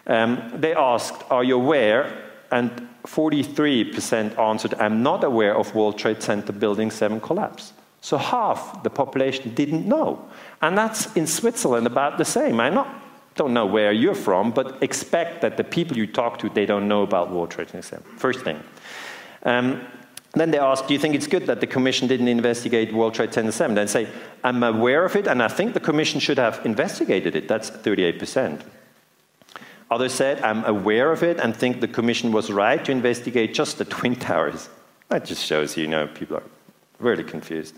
[0.08, 2.24] Um, they asked, Are you aware?
[2.52, 7.74] And 43% answered, I'm not aware of World Trade Center Building 7 collapse.
[8.08, 10.30] So half the population didn't know.
[10.62, 12.58] And that's in Switzerland about the same.
[12.62, 12.88] I not,
[13.36, 16.88] don't know where you're from, but expect that the people you talk to, they don't
[16.88, 17.68] know about World Trade
[18.16, 18.64] First thing.
[19.44, 19.86] Um,
[20.32, 23.34] then they ask, do you think it's good that the Commission didn't investigate World Trade
[23.34, 23.76] Center 7?
[23.76, 24.08] Then say,
[24.42, 27.50] I'm aware of it, and I think the Commission should have investigated it.
[27.50, 28.62] That's 38%.
[29.92, 33.78] Others said, I'm aware of it and think the Commission was right to investigate just
[33.78, 34.70] the Twin Towers.
[35.10, 36.44] That just shows you, you know, people are
[37.00, 37.76] really confused.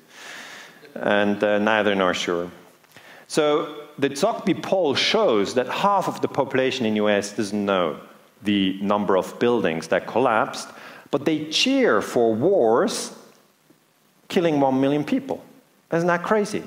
[0.95, 2.49] And uh, neither nor sure.
[3.28, 7.99] So the Zogby poll shows that half of the population in US doesn't know
[8.43, 10.69] the number of buildings that collapsed,
[11.12, 13.13] but they cheer for wars
[14.30, 15.43] killing one million people.
[15.91, 16.63] Isn't that crazy?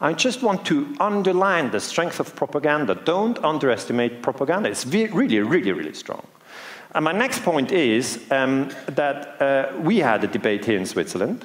[0.00, 2.94] I just want to underline the strength of propaganda.
[2.94, 4.70] Don't underestimate propaganda.
[4.70, 6.24] It's really, really, really strong.
[6.94, 11.44] And my next point is um, that uh, we had a debate here in Switzerland.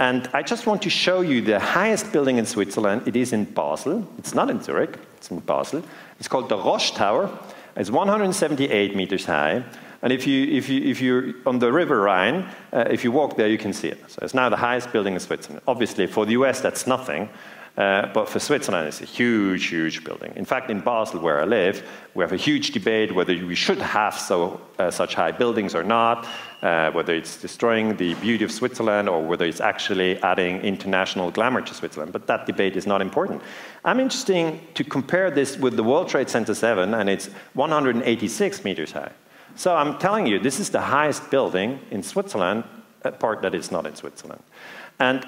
[0.00, 3.06] And I just want to show you the highest building in Switzerland.
[3.06, 4.08] It is in Basel.
[4.16, 5.82] It's not in Zurich, it's in Basel.
[6.18, 7.28] It's called the Roche Tower.
[7.76, 9.62] It's 178 meters high.
[10.00, 13.36] And if, you, if, you, if you're on the River Rhine, uh, if you walk
[13.36, 14.02] there, you can see it.
[14.10, 15.62] So it's now the highest building in Switzerland.
[15.68, 17.28] Obviously, for the US, that's nothing.
[17.76, 20.32] Uh, but for Switzerland, it's a huge, huge building.
[20.36, 23.78] In fact, in Basel, where I live, we have a huge debate whether we should
[23.78, 26.26] have so, uh, such high buildings or not,
[26.62, 31.62] uh, whether it's destroying the beauty of Switzerland or whether it's actually adding international glamour
[31.62, 32.12] to Switzerland.
[32.12, 33.40] But that debate is not important.
[33.84, 38.92] I'm interested to compare this with the World Trade Center 7, and it's 186 meters
[38.92, 39.12] high.
[39.54, 42.64] So I'm telling you, this is the highest building in Switzerland,
[43.04, 44.42] a part that is not in Switzerland.
[44.98, 45.26] And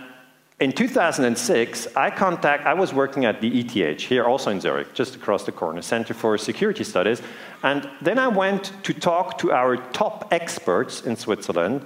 [0.63, 5.17] in 2006, I contact, I was working at the ETH here also in Zurich, just
[5.17, 7.21] across the corner, Center for Security Studies.
[7.65, 11.85] And then I went to talk to our top experts in Switzerland,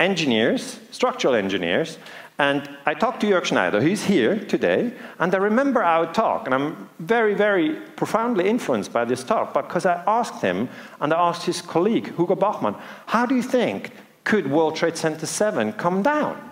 [0.00, 1.98] engineers, structural engineers.
[2.40, 4.92] And I talked to Jörg Schneider, who's here today.
[5.20, 6.46] And I remember our talk.
[6.46, 10.68] And I'm very, very profoundly influenced by this talk because I asked him
[11.00, 12.74] and I asked his colleague, Hugo Bachmann,
[13.06, 13.92] how do you think
[14.24, 16.47] could World Trade Center 7 come down?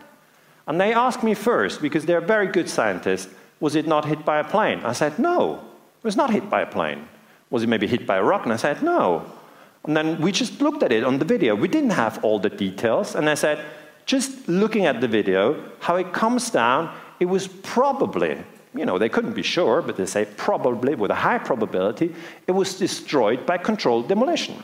[0.66, 4.38] And they asked me first, because they're very good scientists, was it not hit by
[4.38, 4.81] a plane?
[4.81, 7.09] I said, no, it was not hit by a plane.
[7.50, 8.44] Was it maybe hit by a rock?
[8.44, 9.31] And I said, no.
[9.85, 11.55] And then we just looked at it on the video.
[11.55, 13.14] We didn't have all the details.
[13.14, 13.64] And I said,
[14.05, 18.37] just looking at the video, how it comes down, it was probably,
[18.74, 22.14] you know, they couldn't be sure, but they say probably, with a high probability,
[22.46, 24.62] it was destroyed by controlled demolition.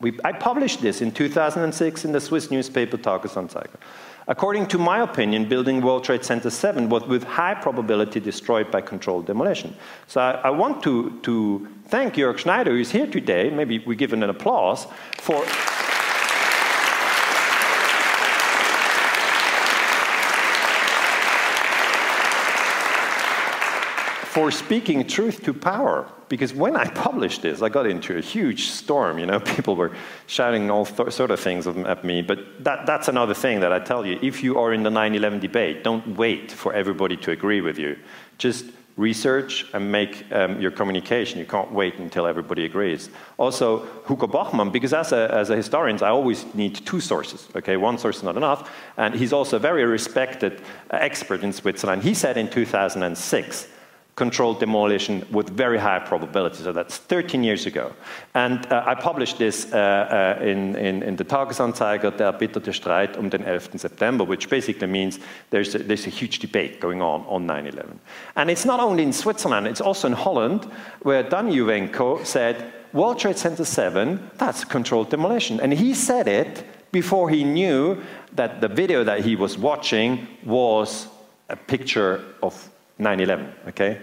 [0.00, 3.78] We, I published this in 2006 in the Swiss newspaper Tagesanzeiger.
[4.28, 8.80] According to my opinion, building World Trade Center 7 was with high probability destroyed by
[8.80, 9.76] controlled demolition.
[10.08, 13.50] So I, I want to, to thank Jörg Schneider, who's here today.
[13.50, 15.44] Maybe we give him an applause for.
[24.32, 26.06] for speaking truth to power.
[26.28, 29.18] Because when I published this, I got into a huge storm.
[29.18, 29.92] You know, people were
[30.26, 32.22] shouting all sort of things at me.
[32.22, 34.18] But that, that's another thing that I tell you.
[34.22, 37.96] If you are in the 9/11 debate, don't wait for everybody to agree with you.
[38.38, 41.38] Just research and make um, your communication.
[41.38, 43.10] You can't wait until everybody agrees.
[43.36, 47.46] Also, Hugo Bachmann, because as a, as a historian, I always need two sources.
[47.54, 48.70] Okay, one source is not enough.
[48.96, 52.02] And he's also a very respected uh, expert in Switzerland.
[52.02, 53.68] He said in 2006
[54.16, 56.62] controlled demolition with very high probability.
[56.62, 57.92] So that's 13 years ago.
[58.34, 63.18] And uh, I published this uh, uh, in, in, in, the Tagesanzeiger, der erbitterte Streit
[63.18, 63.78] um den 11.
[63.78, 67.98] September, which basically means there's a, there's a huge debate going on on 9-11.
[68.36, 70.66] And it's not only in Switzerland, it's also in Holland,
[71.02, 75.60] where Dan Jowenko said, World Trade Center 7, that's controlled demolition.
[75.60, 78.02] And he said it before he knew
[78.32, 81.08] that the video that he was watching was
[81.50, 84.00] a picture of 9-11, okay?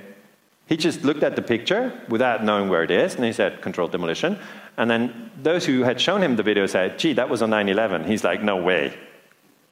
[0.65, 3.91] He just looked at the picture without knowing where it is, and he said, controlled
[3.91, 4.37] demolition.
[4.77, 8.05] And then those who had shown him the video said, gee, that was on 9-11.
[8.05, 8.97] He's like, no way.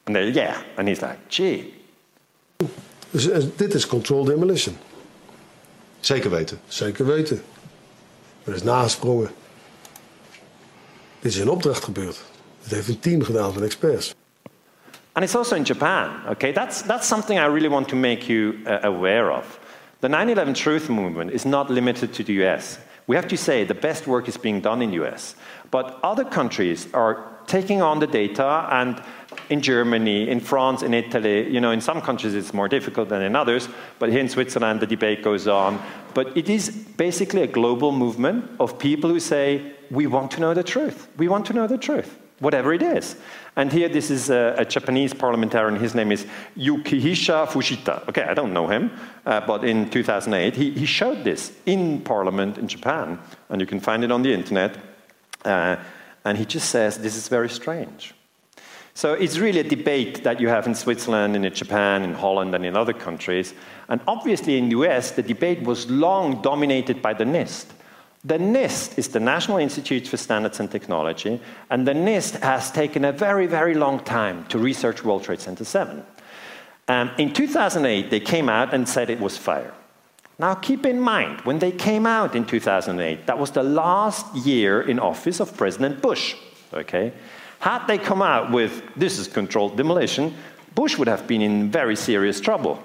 [0.06, 0.62] And they're, yeah.
[0.78, 1.74] And he's like, gee.
[3.12, 4.78] Dus uh, dit is controlled demolition.
[6.00, 6.60] Zeker weten.
[6.68, 7.42] Zeker weten.
[8.44, 9.30] Er is nagesprongen.
[11.20, 12.22] Dit is in opdracht gebeurd.
[12.62, 14.16] Het heeft een team gedaan van experts.
[15.16, 16.52] And it's also in Japan, okay?
[16.52, 19.60] That's, that's something I really want to make you uh, aware of.
[20.00, 22.80] The 9 11 truth movement is not limited to the US.
[23.08, 25.36] We have to say the best work is being done in the US.
[25.70, 29.04] But other countries are taking on the data and
[29.50, 33.22] in Germany, in France, in Italy, you know, in some countries it's more difficult than
[33.22, 33.68] in others,
[34.00, 35.82] but here in Switzerland the debate goes on.
[36.14, 40.54] But it is basically a global movement of people who say, we want to know
[40.54, 41.10] the truth.
[41.18, 43.16] We want to know the truth whatever it is.
[43.56, 45.78] And here, this is a, a, Japanese parliamentarian.
[45.78, 46.26] His name is
[46.58, 48.08] Yukihisa Fujita.
[48.08, 48.92] Okay, I don't know him,
[49.26, 53.82] uh, but in 2008, he, he, showed this in parliament in Japan, and you can
[53.82, 54.78] find it on the internet.
[55.44, 55.76] Uh,
[56.24, 58.14] and he just says, This is very strange.
[58.94, 62.56] So it's really a debate that you have in Switzerland, and in Japan, in Holland,
[62.56, 63.54] and in other countries.
[63.90, 67.66] And obviously, in the US, the debate was long dominated by the NIST.
[68.24, 73.04] The NIST is the National Institute for Standards and Technology, and the NIST has taken
[73.04, 76.04] a very, very long time to research World Trade Center 7.
[76.88, 79.74] Um, in 2008, they came out and said it was fire.
[80.38, 84.82] Now, keep in mind, when they came out in 2008, that was the last year
[84.82, 86.36] in office of President Bush.
[86.74, 87.14] Okay?
[87.60, 90.36] Had they come out with this is controlled demolition,
[90.76, 92.82] Bush would have been in very serious trouble.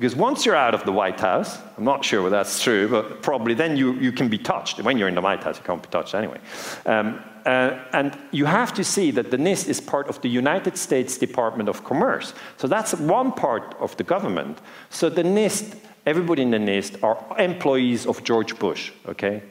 [0.00, 3.20] Because once you're out of the White House, I'm not sure whether that's true, but
[3.20, 4.80] probably then you, you can be touched.
[4.80, 6.38] When you're in the White House, you can't be touched anyway.
[6.86, 10.78] Um, uh, and you have to see that the NIST is part of the United
[10.78, 12.32] States Department of Commerce.
[12.56, 14.62] So that's one part of the government.
[14.88, 19.42] So the NIST, everybody in the NIST are employees of George Bush, okay?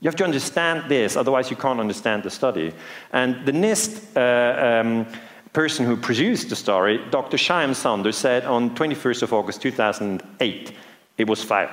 [0.00, 2.72] You have to understand this, otherwise you can't understand the study.
[3.12, 5.06] And the NIST uh, um,
[5.54, 7.36] person who produced the story, Dr.
[7.36, 10.72] Shyam Sunder, said on 21st of August 2008,
[11.16, 11.70] it was fire.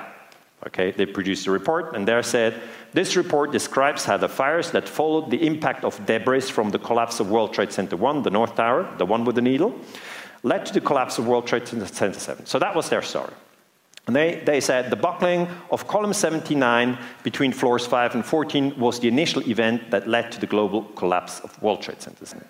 [0.68, 4.88] Okay, they produced a report, and there said, this report describes how the fires that
[4.88, 8.54] followed the impact of debris from the collapse of World Trade Center 1, the North
[8.54, 9.74] Tower, the one with the needle,
[10.44, 12.46] led to the collapse of World Trade Center 7.
[12.46, 13.32] So that was their story.
[14.06, 19.00] And they, they said the buckling of column 79 between floors 5 and 14 was
[19.00, 22.44] the initial event that led to the global collapse of World Trade Center 7.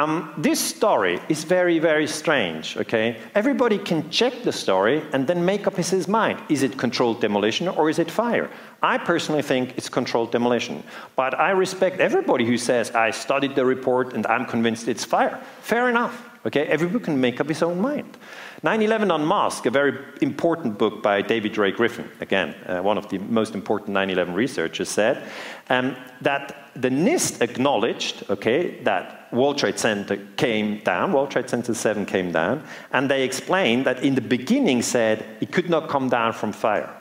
[0.00, 3.18] Um, this story is very, very strange, okay?
[3.34, 6.40] Everybody can check the story and then make up his mind.
[6.48, 8.48] Is it controlled demolition or is it fire?
[8.82, 10.82] I personally think it's controlled demolition.
[11.16, 15.38] But I respect everybody who says, I studied the report and I'm convinced it's fire.
[15.60, 16.64] Fair enough, okay?
[16.66, 18.16] Everybody can make up his own mind.
[18.62, 23.16] 9-11 Unmasked, a very important book by David Ray Griffin, again, uh, one of the
[23.18, 25.22] most important 9-11 researchers, said
[25.70, 31.72] um, that the NIST acknowledged, okay, that World Trade Center came down, World Trade Center
[31.72, 36.10] 7 came down, and they explained that in the beginning said it could not come
[36.10, 36.94] down from fire.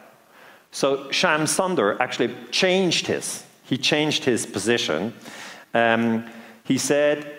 [0.71, 5.13] So Shyam Sunder actually changed his, he changed his position.
[5.73, 6.25] Um,
[6.63, 7.38] he said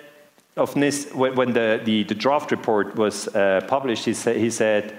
[0.61, 4.95] of NIST, when the, the, the draft report was uh, published, he, sa he said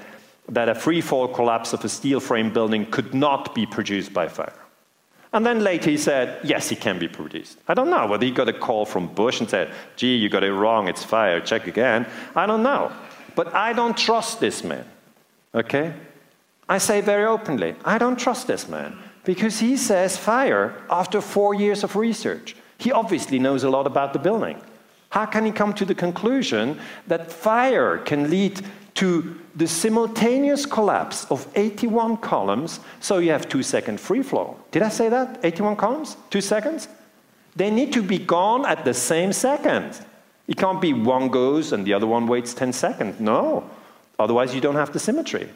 [0.50, 4.28] that a free fall collapse of a steel frame building could not be produced by
[4.28, 4.54] fire.
[5.34, 7.58] And then later he said, yes, it can be produced.
[7.68, 10.44] I don't know whether he got a call from Bush and said, gee, you got
[10.44, 12.06] it wrong, it's fire, check again.
[12.36, 12.92] I don't know.
[13.36, 14.86] But I don't trust this man,
[15.56, 15.94] okay?
[16.68, 21.54] I say very openly, I don't trust this man because he says fire after four
[21.54, 22.56] years of research.
[22.78, 24.60] He obviously knows a lot about the building.
[25.12, 28.62] How can he come to the conclusion that fire can lead
[28.96, 34.58] to the simultaneous collapse of 81 columns, so you have two second free flow?
[34.72, 35.40] Did I say that?
[35.44, 36.16] 81 columns?
[36.30, 36.88] Two seconds?
[37.58, 40.00] They need to be gone at the same second.
[40.48, 43.20] It can't be one goes and the other one waits 10 seconds.
[43.20, 43.70] No.
[44.18, 45.50] Otherwise, you don't have the symmetry.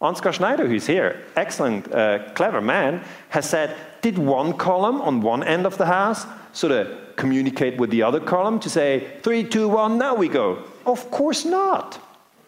[0.00, 5.42] Ansgar Schneider, who's here, excellent, uh, clever man, has said, did one column on one
[5.42, 9.68] end of the house sort of communicate with the other column to say, three, two,
[9.68, 10.62] one, now we go?
[10.86, 11.98] Of course not.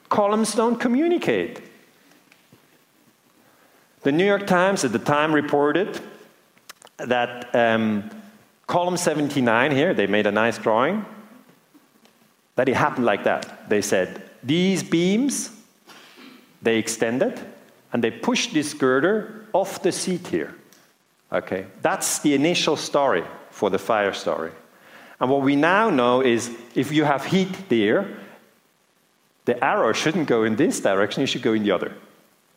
[0.09, 1.61] Columns don't communicate.
[4.03, 6.01] The New York Times at the time reported
[6.99, 8.09] that um,
[8.67, 11.05] column 79 here, they made a nice drawing,
[12.55, 13.69] that it happened like that.
[13.69, 15.51] They said, these beams,
[16.63, 17.41] they extended,
[17.93, 20.55] and they pushed this girder off the seat here.
[21.33, 23.25] Okay, that's the initial story
[23.57, 24.53] for the fire story.
[25.19, 28.07] And what we now know is if you have heat there,
[29.47, 31.95] the arrow shouldn't go in this direction, it should go in the other.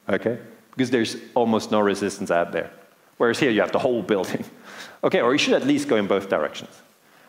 [0.09, 0.37] Okay?
[0.71, 2.69] Because there's almost no resistance out there.
[3.15, 4.43] Whereas here you have the whole building.
[5.05, 6.81] okay, or you should at least go in both directions.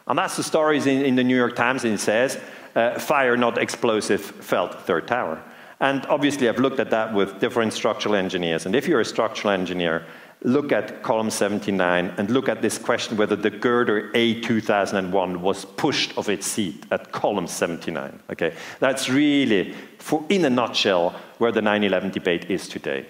[0.08, 2.40] And that's the stories in, in the New York Times, and it says,
[2.74, 5.40] uh, fire not explosive felt third tower.
[5.78, 8.66] And obviously, I've looked at that with different structural engineers.
[8.66, 10.04] And if you're a structural engineer,
[10.42, 16.16] look at column 79 and look at this question whether the girder A2001 was pushed
[16.16, 18.18] off its seat at column 79.
[18.30, 23.06] Okay, that's really, for, in a nutshell, where the 9/11 debate is today.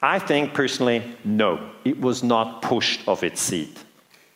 [0.00, 3.84] I think personally, no, it was not pushed off its seat.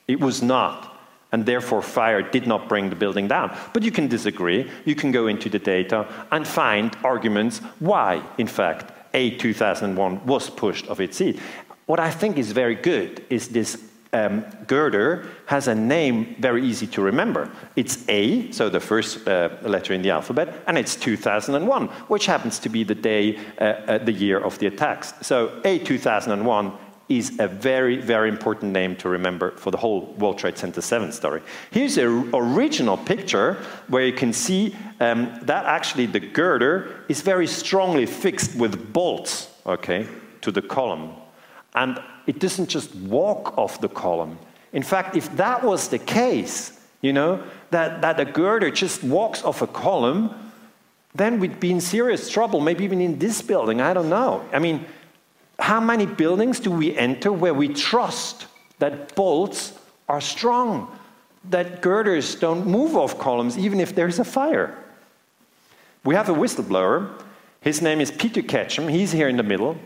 [0.09, 0.89] It was not.
[1.31, 3.57] And therefore, fire did not bring the building down.
[3.73, 4.71] But you can disagree.
[4.85, 10.89] You can go into the data and find arguments why, in fact, A2001 was pushed
[10.89, 11.41] off its seat.
[11.87, 16.87] What I think is very good is this um, girder has a name very easy
[16.89, 17.51] to remember.
[17.77, 22.59] It's A, so the first uh, letter in the alphabet, and it's 2001, which happens
[22.61, 25.15] to be the day, uh, uh, the year of the attacks.
[25.23, 26.73] So A 2001
[27.09, 31.11] is a very, very important name to remember for the whole World Trade Center 7
[31.13, 31.43] story.
[31.71, 33.55] Here's an original picture
[33.89, 39.51] where you can see um, that actually the girder is very strongly fixed with bolts,
[39.67, 40.07] okay,
[40.43, 41.15] to the column.
[41.75, 44.39] And it doesn't just walk off the column.
[44.73, 49.43] In fact, if that was the case, you know, that, that a girder just walks
[49.43, 50.35] off a column,
[51.15, 54.45] then we'd be in serious trouble, maybe even in this building, I don't know.
[54.53, 54.87] I mean,
[55.59, 58.47] how many buildings do we enter where we trust
[58.79, 59.75] that bolts
[60.09, 60.91] are strong,
[61.51, 64.77] that girders don't move off columns even if there's a fire?
[66.05, 67.11] We have a whistleblower.
[67.61, 68.91] His name is Peter Ketcham.
[68.91, 69.77] He's here in the middle.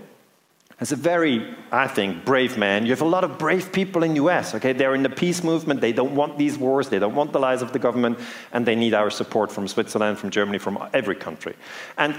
[0.78, 2.84] As a very, I think, brave man.
[2.84, 4.74] You have a lot of brave people in the US, okay?
[4.74, 5.80] They're in the peace movement.
[5.80, 6.90] They don't want these wars.
[6.90, 8.18] They don't want the lies of the government.
[8.52, 11.56] And they need our support from Switzerland, from Germany, from every country.
[11.96, 12.14] And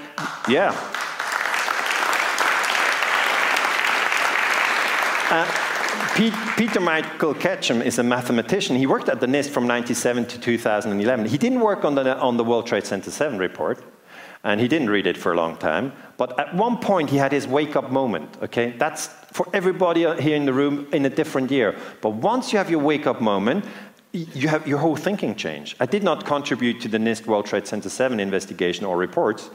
[0.50, 0.74] yeah.
[5.30, 5.46] Uh,
[6.56, 8.76] Peter Michael Ketcham is a mathematician.
[8.76, 11.28] He worked at the NIST from 1997 to 2011.
[11.28, 13.84] He didn't work on the, on the World Trade Center 7 report
[14.44, 15.94] and he didn't read it for a long time.
[16.18, 18.72] But at one point, he had his wake up moment, okay?
[18.78, 21.76] That's for everybody here in the room in a different year.
[22.02, 23.66] But once you have your wake up moment,
[24.14, 25.76] you have your whole thinking change.
[25.80, 29.50] I did not contribute to the NIST World Trade Center 7 investigation or reports.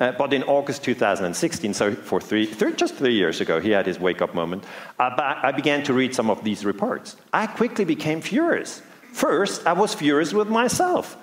[0.00, 3.86] Uh, but in August 2016, so for three, three, just three years ago, he had
[3.86, 4.64] his wake up moment.
[4.98, 7.16] I, I began to read some of these reports.
[7.32, 8.82] I quickly became furious.
[9.12, 11.16] First, I was furious with myself.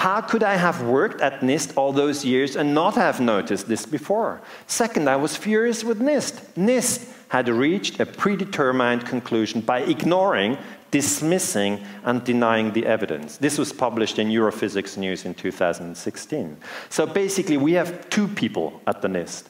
[0.00, 3.84] How could I have worked at NIST all those years and not have noticed this
[3.84, 4.40] before?
[4.66, 6.40] Second, I was furious with NIST.
[6.56, 10.56] NIST had reached a predetermined conclusion by ignoring
[10.90, 13.36] dismissing and denying the evidence.
[13.36, 16.56] This was published in Europhysics News in 2016.
[16.88, 19.48] So basically, we have two people at the NIST.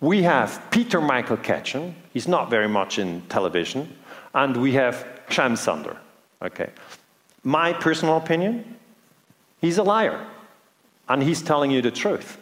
[0.00, 3.94] We have Peter Michael Ketcham, he's not very much in television,
[4.32, 5.98] and we have Shyam Sunder.
[6.40, 6.70] Okay.
[7.44, 8.76] My personal opinion,
[9.60, 10.26] he's a liar,
[11.08, 12.38] and he's telling you the truth.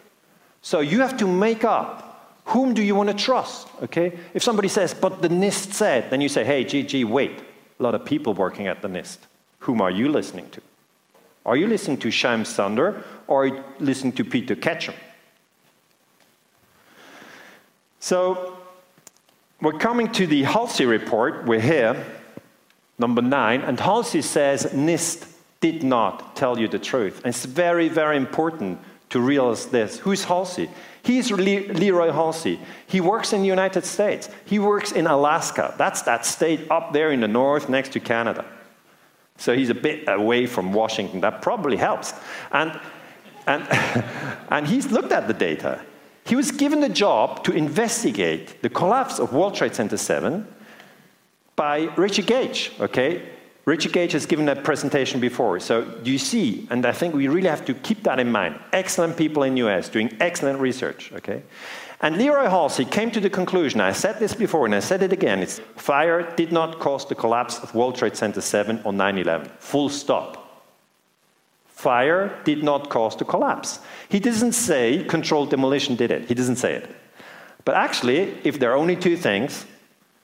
[0.62, 2.08] So you have to make up
[2.46, 3.68] whom do you want to trust?
[3.82, 4.18] Okay?
[4.32, 7.32] If somebody says, but the NIST said, then you say, hey, gee, wait.
[7.78, 9.18] A lot of people working at the NIST.
[9.60, 10.62] Whom are you listening to?
[11.44, 14.94] Are you listening to Shyam Sunder or are you listening to Peter Ketcham?
[18.00, 18.56] So
[19.60, 21.44] we're coming to the Hulsey report.
[21.44, 22.04] We're here,
[22.98, 25.26] number nine, and Hulsey says NIST
[25.60, 27.18] did not tell you the truth.
[27.18, 28.78] And it's very, very important
[29.10, 29.98] to realize this.
[29.98, 30.68] Who's Hulsey?
[31.02, 32.60] He's Le- Leroy Hulsey.
[32.86, 34.28] He works in the United States.
[34.44, 35.74] He works in Alaska.
[35.78, 38.44] That's that state up there in the north next to Canada.
[39.38, 41.20] So he's a bit away from Washington.
[41.20, 42.12] That probably helps.
[42.52, 42.78] And,
[43.46, 43.66] and,
[44.50, 45.80] and he's looked at the data.
[46.24, 50.46] He was given the job to investigate the collapse of World Trade Center 7
[51.56, 53.22] by Richard Gage, okay?
[53.68, 55.60] Richard Gage has given that presentation before.
[55.60, 58.58] So you see, and I think we really have to keep that in mind.
[58.72, 61.42] Excellent people in US doing excellent research, okay?
[62.00, 65.12] And Leroy Hulsey came to the conclusion, I said this before and I said it
[65.12, 69.50] again, it's fire did not cause the collapse of World Trade Center 7 on 9-11.
[69.58, 70.64] Full stop.
[71.66, 73.80] Fire did not cause the collapse.
[74.08, 76.24] He doesn't say controlled demolition did it.
[76.26, 76.88] He doesn't say it.
[77.66, 79.66] But actually, if there are only two things,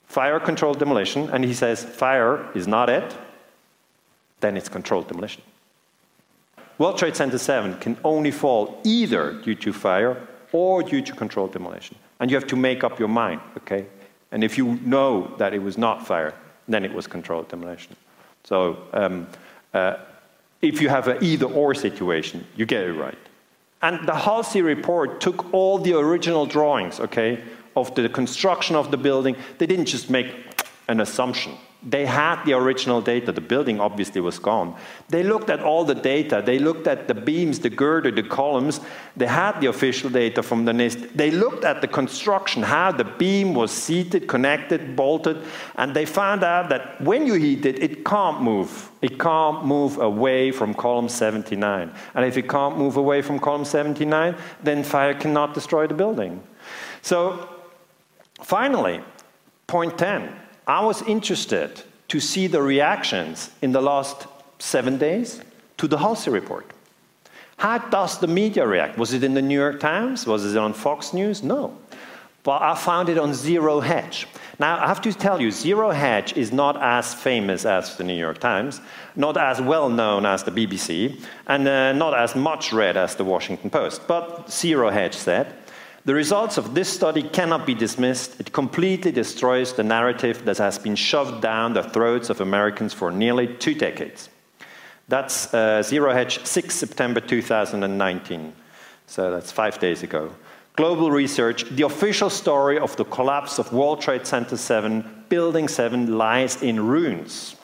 [0.06, 3.14] fire controlled demolition, and he says fire is not it,
[4.44, 5.42] then it's controlled demolition.
[6.76, 10.20] World Trade Center 7 can only fall either due to fire
[10.52, 11.96] or due to controlled demolition.
[12.20, 13.86] And you have to make up your mind, okay?
[14.32, 16.34] And if you know that it was not fire,
[16.68, 17.96] then it was controlled demolition.
[18.44, 19.26] So um,
[19.72, 19.96] uh,
[20.60, 23.18] if you have an either or situation, you get it right.
[23.82, 27.42] And the Hulsey report took all the original drawings, okay,
[27.76, 29.36] of the construction of the building.
[29.58, 30.28] They didn't just make
[30.88, 31.52] an assumption
[31.84, 33.30] they had the original data.
[33.30, 34.74] The building obviously was gone.
[35.08, 36.42] They looked at all the data.
[36.44, 38.80] They looked at the beams, the girder, the columns.
[39.16, 41.12] They had the official data from the NIST.
[41.14, 45.42] They looked at the construction, how the beam was seated, connected, bolted,
[45.76, 48.90] and they found out that when you heat it, it can't move.
[49.02, 51.92] It can't move away from column 79.
[52.14, 56.42] And if it can't move away from column 79, then fire cannot destroy the building.
[57.02, 57.46] So,
[58.40, 59.02] finally,
[59.66, 64.26] point 10 I was interested to see the reactions in the last
[64.58, 65.40] seven days
[65.78, 66.70] to the Hulsey report.
[67.56, 68.98] How does the media react?
[68.98, 70.26] Was it in the New York Times?
[70.26, 71.42] Was it on Fox News?
[71.42, 71.76] No.
[72.42, 74.26] But I found it on Zero Hedge.
[74.58, 78.14] Now, I have to tell you, Zero Hedge is not as famous as the New
[78.14, 78.80] York Times,
[79.16, 83.24] not as well known as the BBC, and uh, not as much read as the
[83.24, 84.06] Washington Post.
[84.06, 85.54] But Zero Hedge said,
[86.04, 88.38] the results of this study cannot be dismissed.
[88.38, 93.10] It completely destroys the narrative that has been shoved down the throats of Americans for
[93.10, 94.28] nearly two decades.
[95.08, 98.52] That's uh, Zero Hedge, 6 September 2019.
[99.06, 100.34] So that's five days ago.
[100.76, 106.18] Global research, the official story of the collapse of World Trade Center 7, Building 7,
[106.18, 107.56] lies in ruins.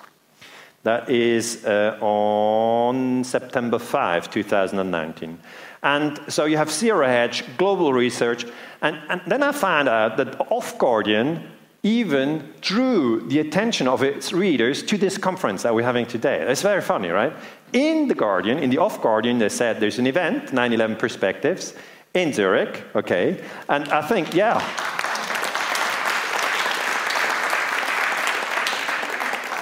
[0.82, 5.38] That is uh, on September 5, 2019.
[5.82, 8.44] And so you have Zero Hedge, global research,
[8.82, 11.50] and, and then I found out that Off Guardian
[11.82, 16.42] even drew the attention of its readers to this conference that we're having today.
[16.42, 17.32] It's very funny, right?
[17.72, 21.74] In The Guardian, in the Off Guardian, they said there's an event, 9 11 Perspectives,
[22.12, 23.42] in Zurich, okay?
[23.68, 24.58] And I think, yeah.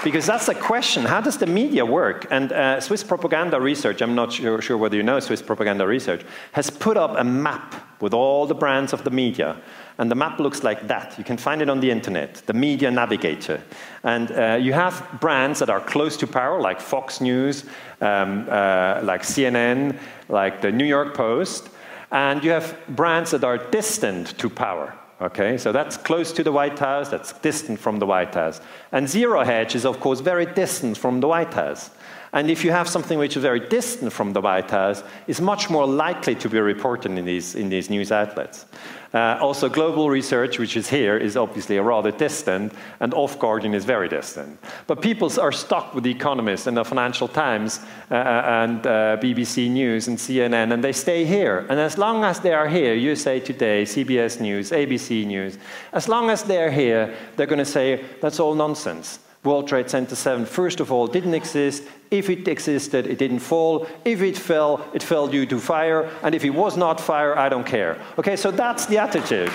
[0.04, 1.04] Because that's the question.
[1.04, 2.26] How does the media work?
[2.30, 6.24] And uh, Swiss Propaganda Research, I'm not sure, sure, whether you know Swiss Propaganda Research,
[6.52, 9.60] has put up a map with all the brands of the media.
[9.98, 11.18] And the map looks like that.
[11.18, 13.60] You can find it on the internet, the Media Navigator.
[14.04, 17.64] And uh, you have brands that are close to power, like Fox News,
[18.00, 21.70] um, uh, like CNN, like the New York Post.
[22.12, 26.52] And you have brands that are distant to power, Okay, so that's close to the
[26.52, 28.60] White House, that's distant from the White House.
[28.92, 31.90] And zero hedge is, of course, very distant from the White House.
[32.32, 35.70] And if you have something which is very distant from the White House, it's much
[35.70, 38.66] more likely to be reported in these, in these news outlets.
[39.14, 43.72] Uh, also, global research, which is here, is obviously a rather distant, and off Guardian
[43.72, 44.58] is very distant.
[44.86, 47.80] But people are stuck with The Economist and the Financial Times
[48.10, 51.66] uh, uh and uh, BBC News and CNN, and they stay here.
[51.70, 55.58] And as long as they are here, USA Today, CBS News, ABC News,
[55.92, 59.20] as long as they're here, they're going to say, that's all nonsense.
[59.48, 61.82] World Trade Center 7, first of all, didn't exist.
[62.10, 63.86] If it existed, it didn't fall.
[64.04, 66.10] If it fell, it fell due to fire.
[66.22, 67.96] And if it was not fire, I don't care.
[68.18, 69.50] Okay, so that's the attitude.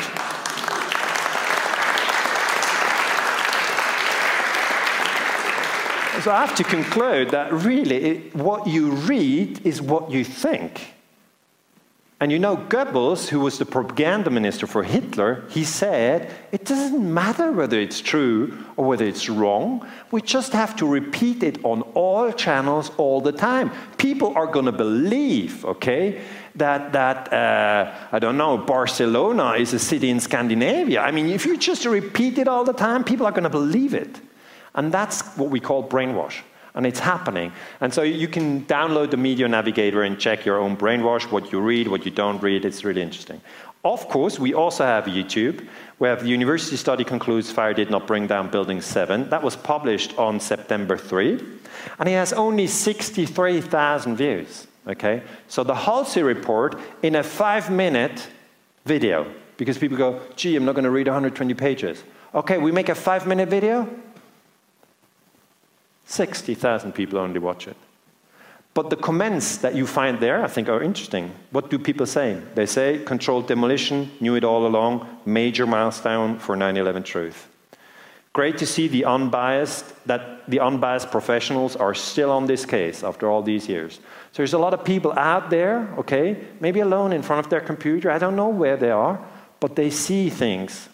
[6.23, 10.93] so I have to conclude that really it, what you read is what you think.
[12.23, 17.13] And you know, Goebbels, who was the propaganda minister for Hitler, he said, it doesn't
[17.13, 19.85] matter whether it's true or whether it's wrong.
[20.09, 23.71] We just have to repeat it on all channels all the time.
[23.97, 26.21] People are going to believe, okay,
[26.55, 31.01] that, that uh, I don't know, Barcelona is a city in Scandinavia.
[31.01, 33.93] I mean, if you just repeat it all the time, people are going to believe
[33.93, 34.21] it.
[34.75, 36.39] And that's what we call brainwash.
[36.75, 37.51] And it's happening.
[37.81, 41.59] And so you can download the Media Navigator and check your own brainwash, what you
[41.59, 42.65] read, what you don't read.
[42.65, 43.41] It's really interesting.
[43.85, 45.67] Of course, we also have YouTube,
[45.97, 49.29] where the university study concludes fire did not bring down Building 7.
[49.29, 51.43] That was published on September 3.
[51.99, 54.67] And it has only 63,000 views.
[54.87, 55.21] Okay?
[55.49, 58.27] So the Hulsey report in a five minute
[58.85, 62.03] video, because people go, gee, I'm not going to read 120 pages.
[62.33, 63.87] Okay, we make a five minute video,
[66.05, 67.77] 60,000 people only watch it.
[68.73, 71.31] But the comments that you find there, I think, are interesting.
[71.51, 72.41] What do people say?
[72.55, 77.47] They say, controlled demolition, knew it all along, major milestone for 9 11 truth.
[78.33, 83.29] Great to see the unbiased, that the unbiased professionals are still on this case after
[83.29, 83.97] all these years.
[84.31, 87.61] So there's a lot of people out there, okay, maybe alone in front of their
[87.61, 88.09] computer.
[88.09, 89.23] I don't know where they are,
[89.59, 90.89] but they see things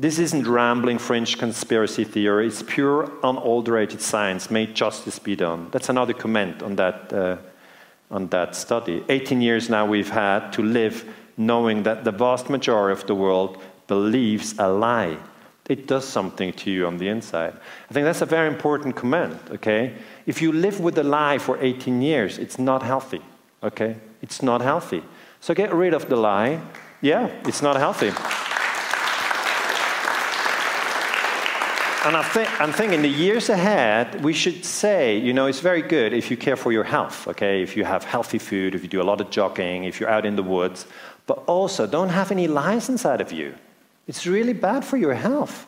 [0.00, 2.46] this isn't rambling French conspiracy theory.
[2.46, 4.50] It's pure, unadulterated science.
[4.50, 5.68] May justice be done.
[5.72, 7.36] That's another comment on that, uh,
[8.10, 9.04] on that study.
[9.10, 11.04] 18 years now we've had to live
[11.36, 15.18] knowing that the vast majority of the world believes a lie.
[15.68, 17.52] It does something to you on the inside.
[17.90, 19.94] I think that's a very important comment, okay?
[20.24, 23.20] If you live with a lie for 18 years, it's not healthy,
[23.62, 23.96] okay?
[24.22, 25.02] It's not healthy.
[25.40, 26.60] So get rid of the lie.
[27.02, 28.12] Yeah, it's not healthy.
[32.02, 35.82] And I think, I'm thinking the years ahead, we should say, you know, it's very
[35.82, 37.62] good if you care for your health, okay?
[37.62, 40.24] If you have healthy food, if you do a lot of jogging, if you're out
[40.24, 40.86] in the woods,
[41.26, 43.54] but also don't have any lies inside of you.
[44.08, 45.66] It's really bad for your health.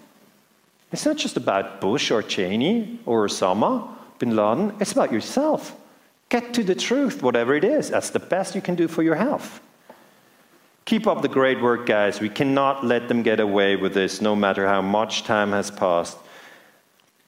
[0.90, 5.76] It's not just about Bush or Cheney or Osama bin Laden, it's about yourself.
[6.30, 7.90] Get to the truth, whatever it is.
[7.90, 9.60] That's the best you can do for your health.
[10.84, 12.20] Keep up the great work, guys.
[12.20, 16.18] We cannot let them get away with this, no matter how much time has passed.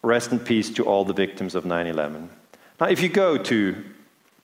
[0.02, 2.28] Rest in peace to all the victims of 9 11.
[2.80, 3.84] Now, if you go to,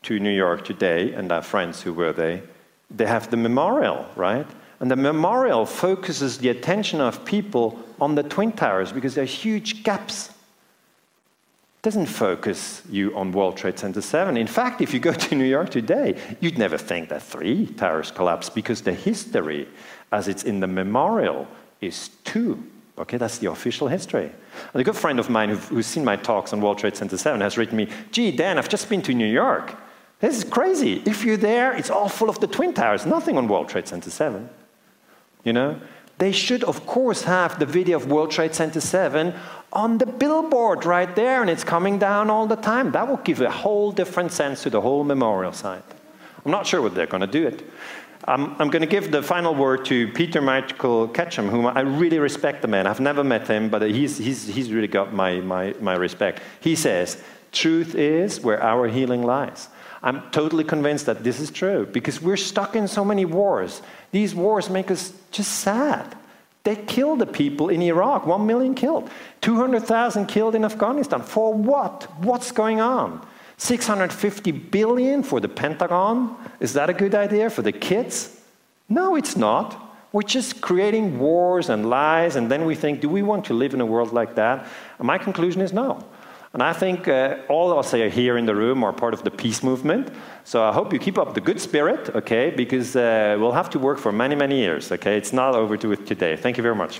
[0.02, 2.42] to New York today, and our friends who were there,
[2.90, 4.46] they have the memorial, right?
[4.78, 9.26] And the memorial focuses the attention of people on the Twin Towers because there are
[9.26, 10.30] huge gaps
[11.82, 14.36] doesn't focus you on World Trade Center 7.
[14.36, 18.10] In fact, if you go to New York today, you'd never think that three towers
[18.10, 19.66] collapsed because the history,
[20.12, 21.48] as it's in the memorial,
[21.80, 22.62] is two.
[22.98, 24.30] Okay, that's the official history.
[24.74, 27.40] And a good friend of mine who's seen my talks on World Trade Center 7
[27.40, 29.74] has written me, gee, Dan, I've just been to New York.
[30.18, 31.02] This is crazy.
[31.06, 34.10] If you're there, it's all full of the Twin Towers, nothing on World Trade Center
[34.10, 34.50] 7.
[35.44, 35.80] You know?
[36.20, 39.32] They should, of course, have the video of World Trade Center 7
[39.72, 42.92] on the billboard right there, and it's coming down all the time.
[42.92, 45.82] That will give a whole different sense to the whole memorial site.
[46.44, 47.64] I'm not sure what they're going to do it.
[48.26, 52.60] I'm going to give the final word to Peter Michael Ketcham, whom I really respect
[52.60, 52.86] the man.
[52.86, 56.42] I've never met him, but he's, he's, he's really got my, my, my respect.
[56.60, 59.68] He says, Truth is where our healing lies.
[60.02, 63.82] I'm totally convinced that this is true because we're stuck in so many wars.
[64.12, 66.16] These wars make us just sad.
[66.62, 69.08] They killed the people in Iraq, one million killed,
[69.40, 71.22] 200,000 killed in Afghanistan.
[71.22, 72.04] For what?
[72.22, 73.26] What's going on?
[73.56, 76.36] 650 billion for the Pentagon?
[76.60, 78.40] Is that a good idea for the kids?
[78.88, 79.88] No, it's not.
[80.12, 83.74] We're just creating wars and lies, and then we think, do we want to live
[83.74, 84.66] in a world like that?
[84.98, 86.04] And my conclusion is no.
[86.52, 89.30] And I think uh, all of us here in the room are part of the
[89.30, 90.10] peace movement.
[90.44, 93.78] So I hope you keep up the good spirit, okay, because uh, we'll have to
[93.78, 95.16] work for many, many years, okay?
[95.16, 96.36] It's not over to today.
[96.36, 96.98] Thank you very much.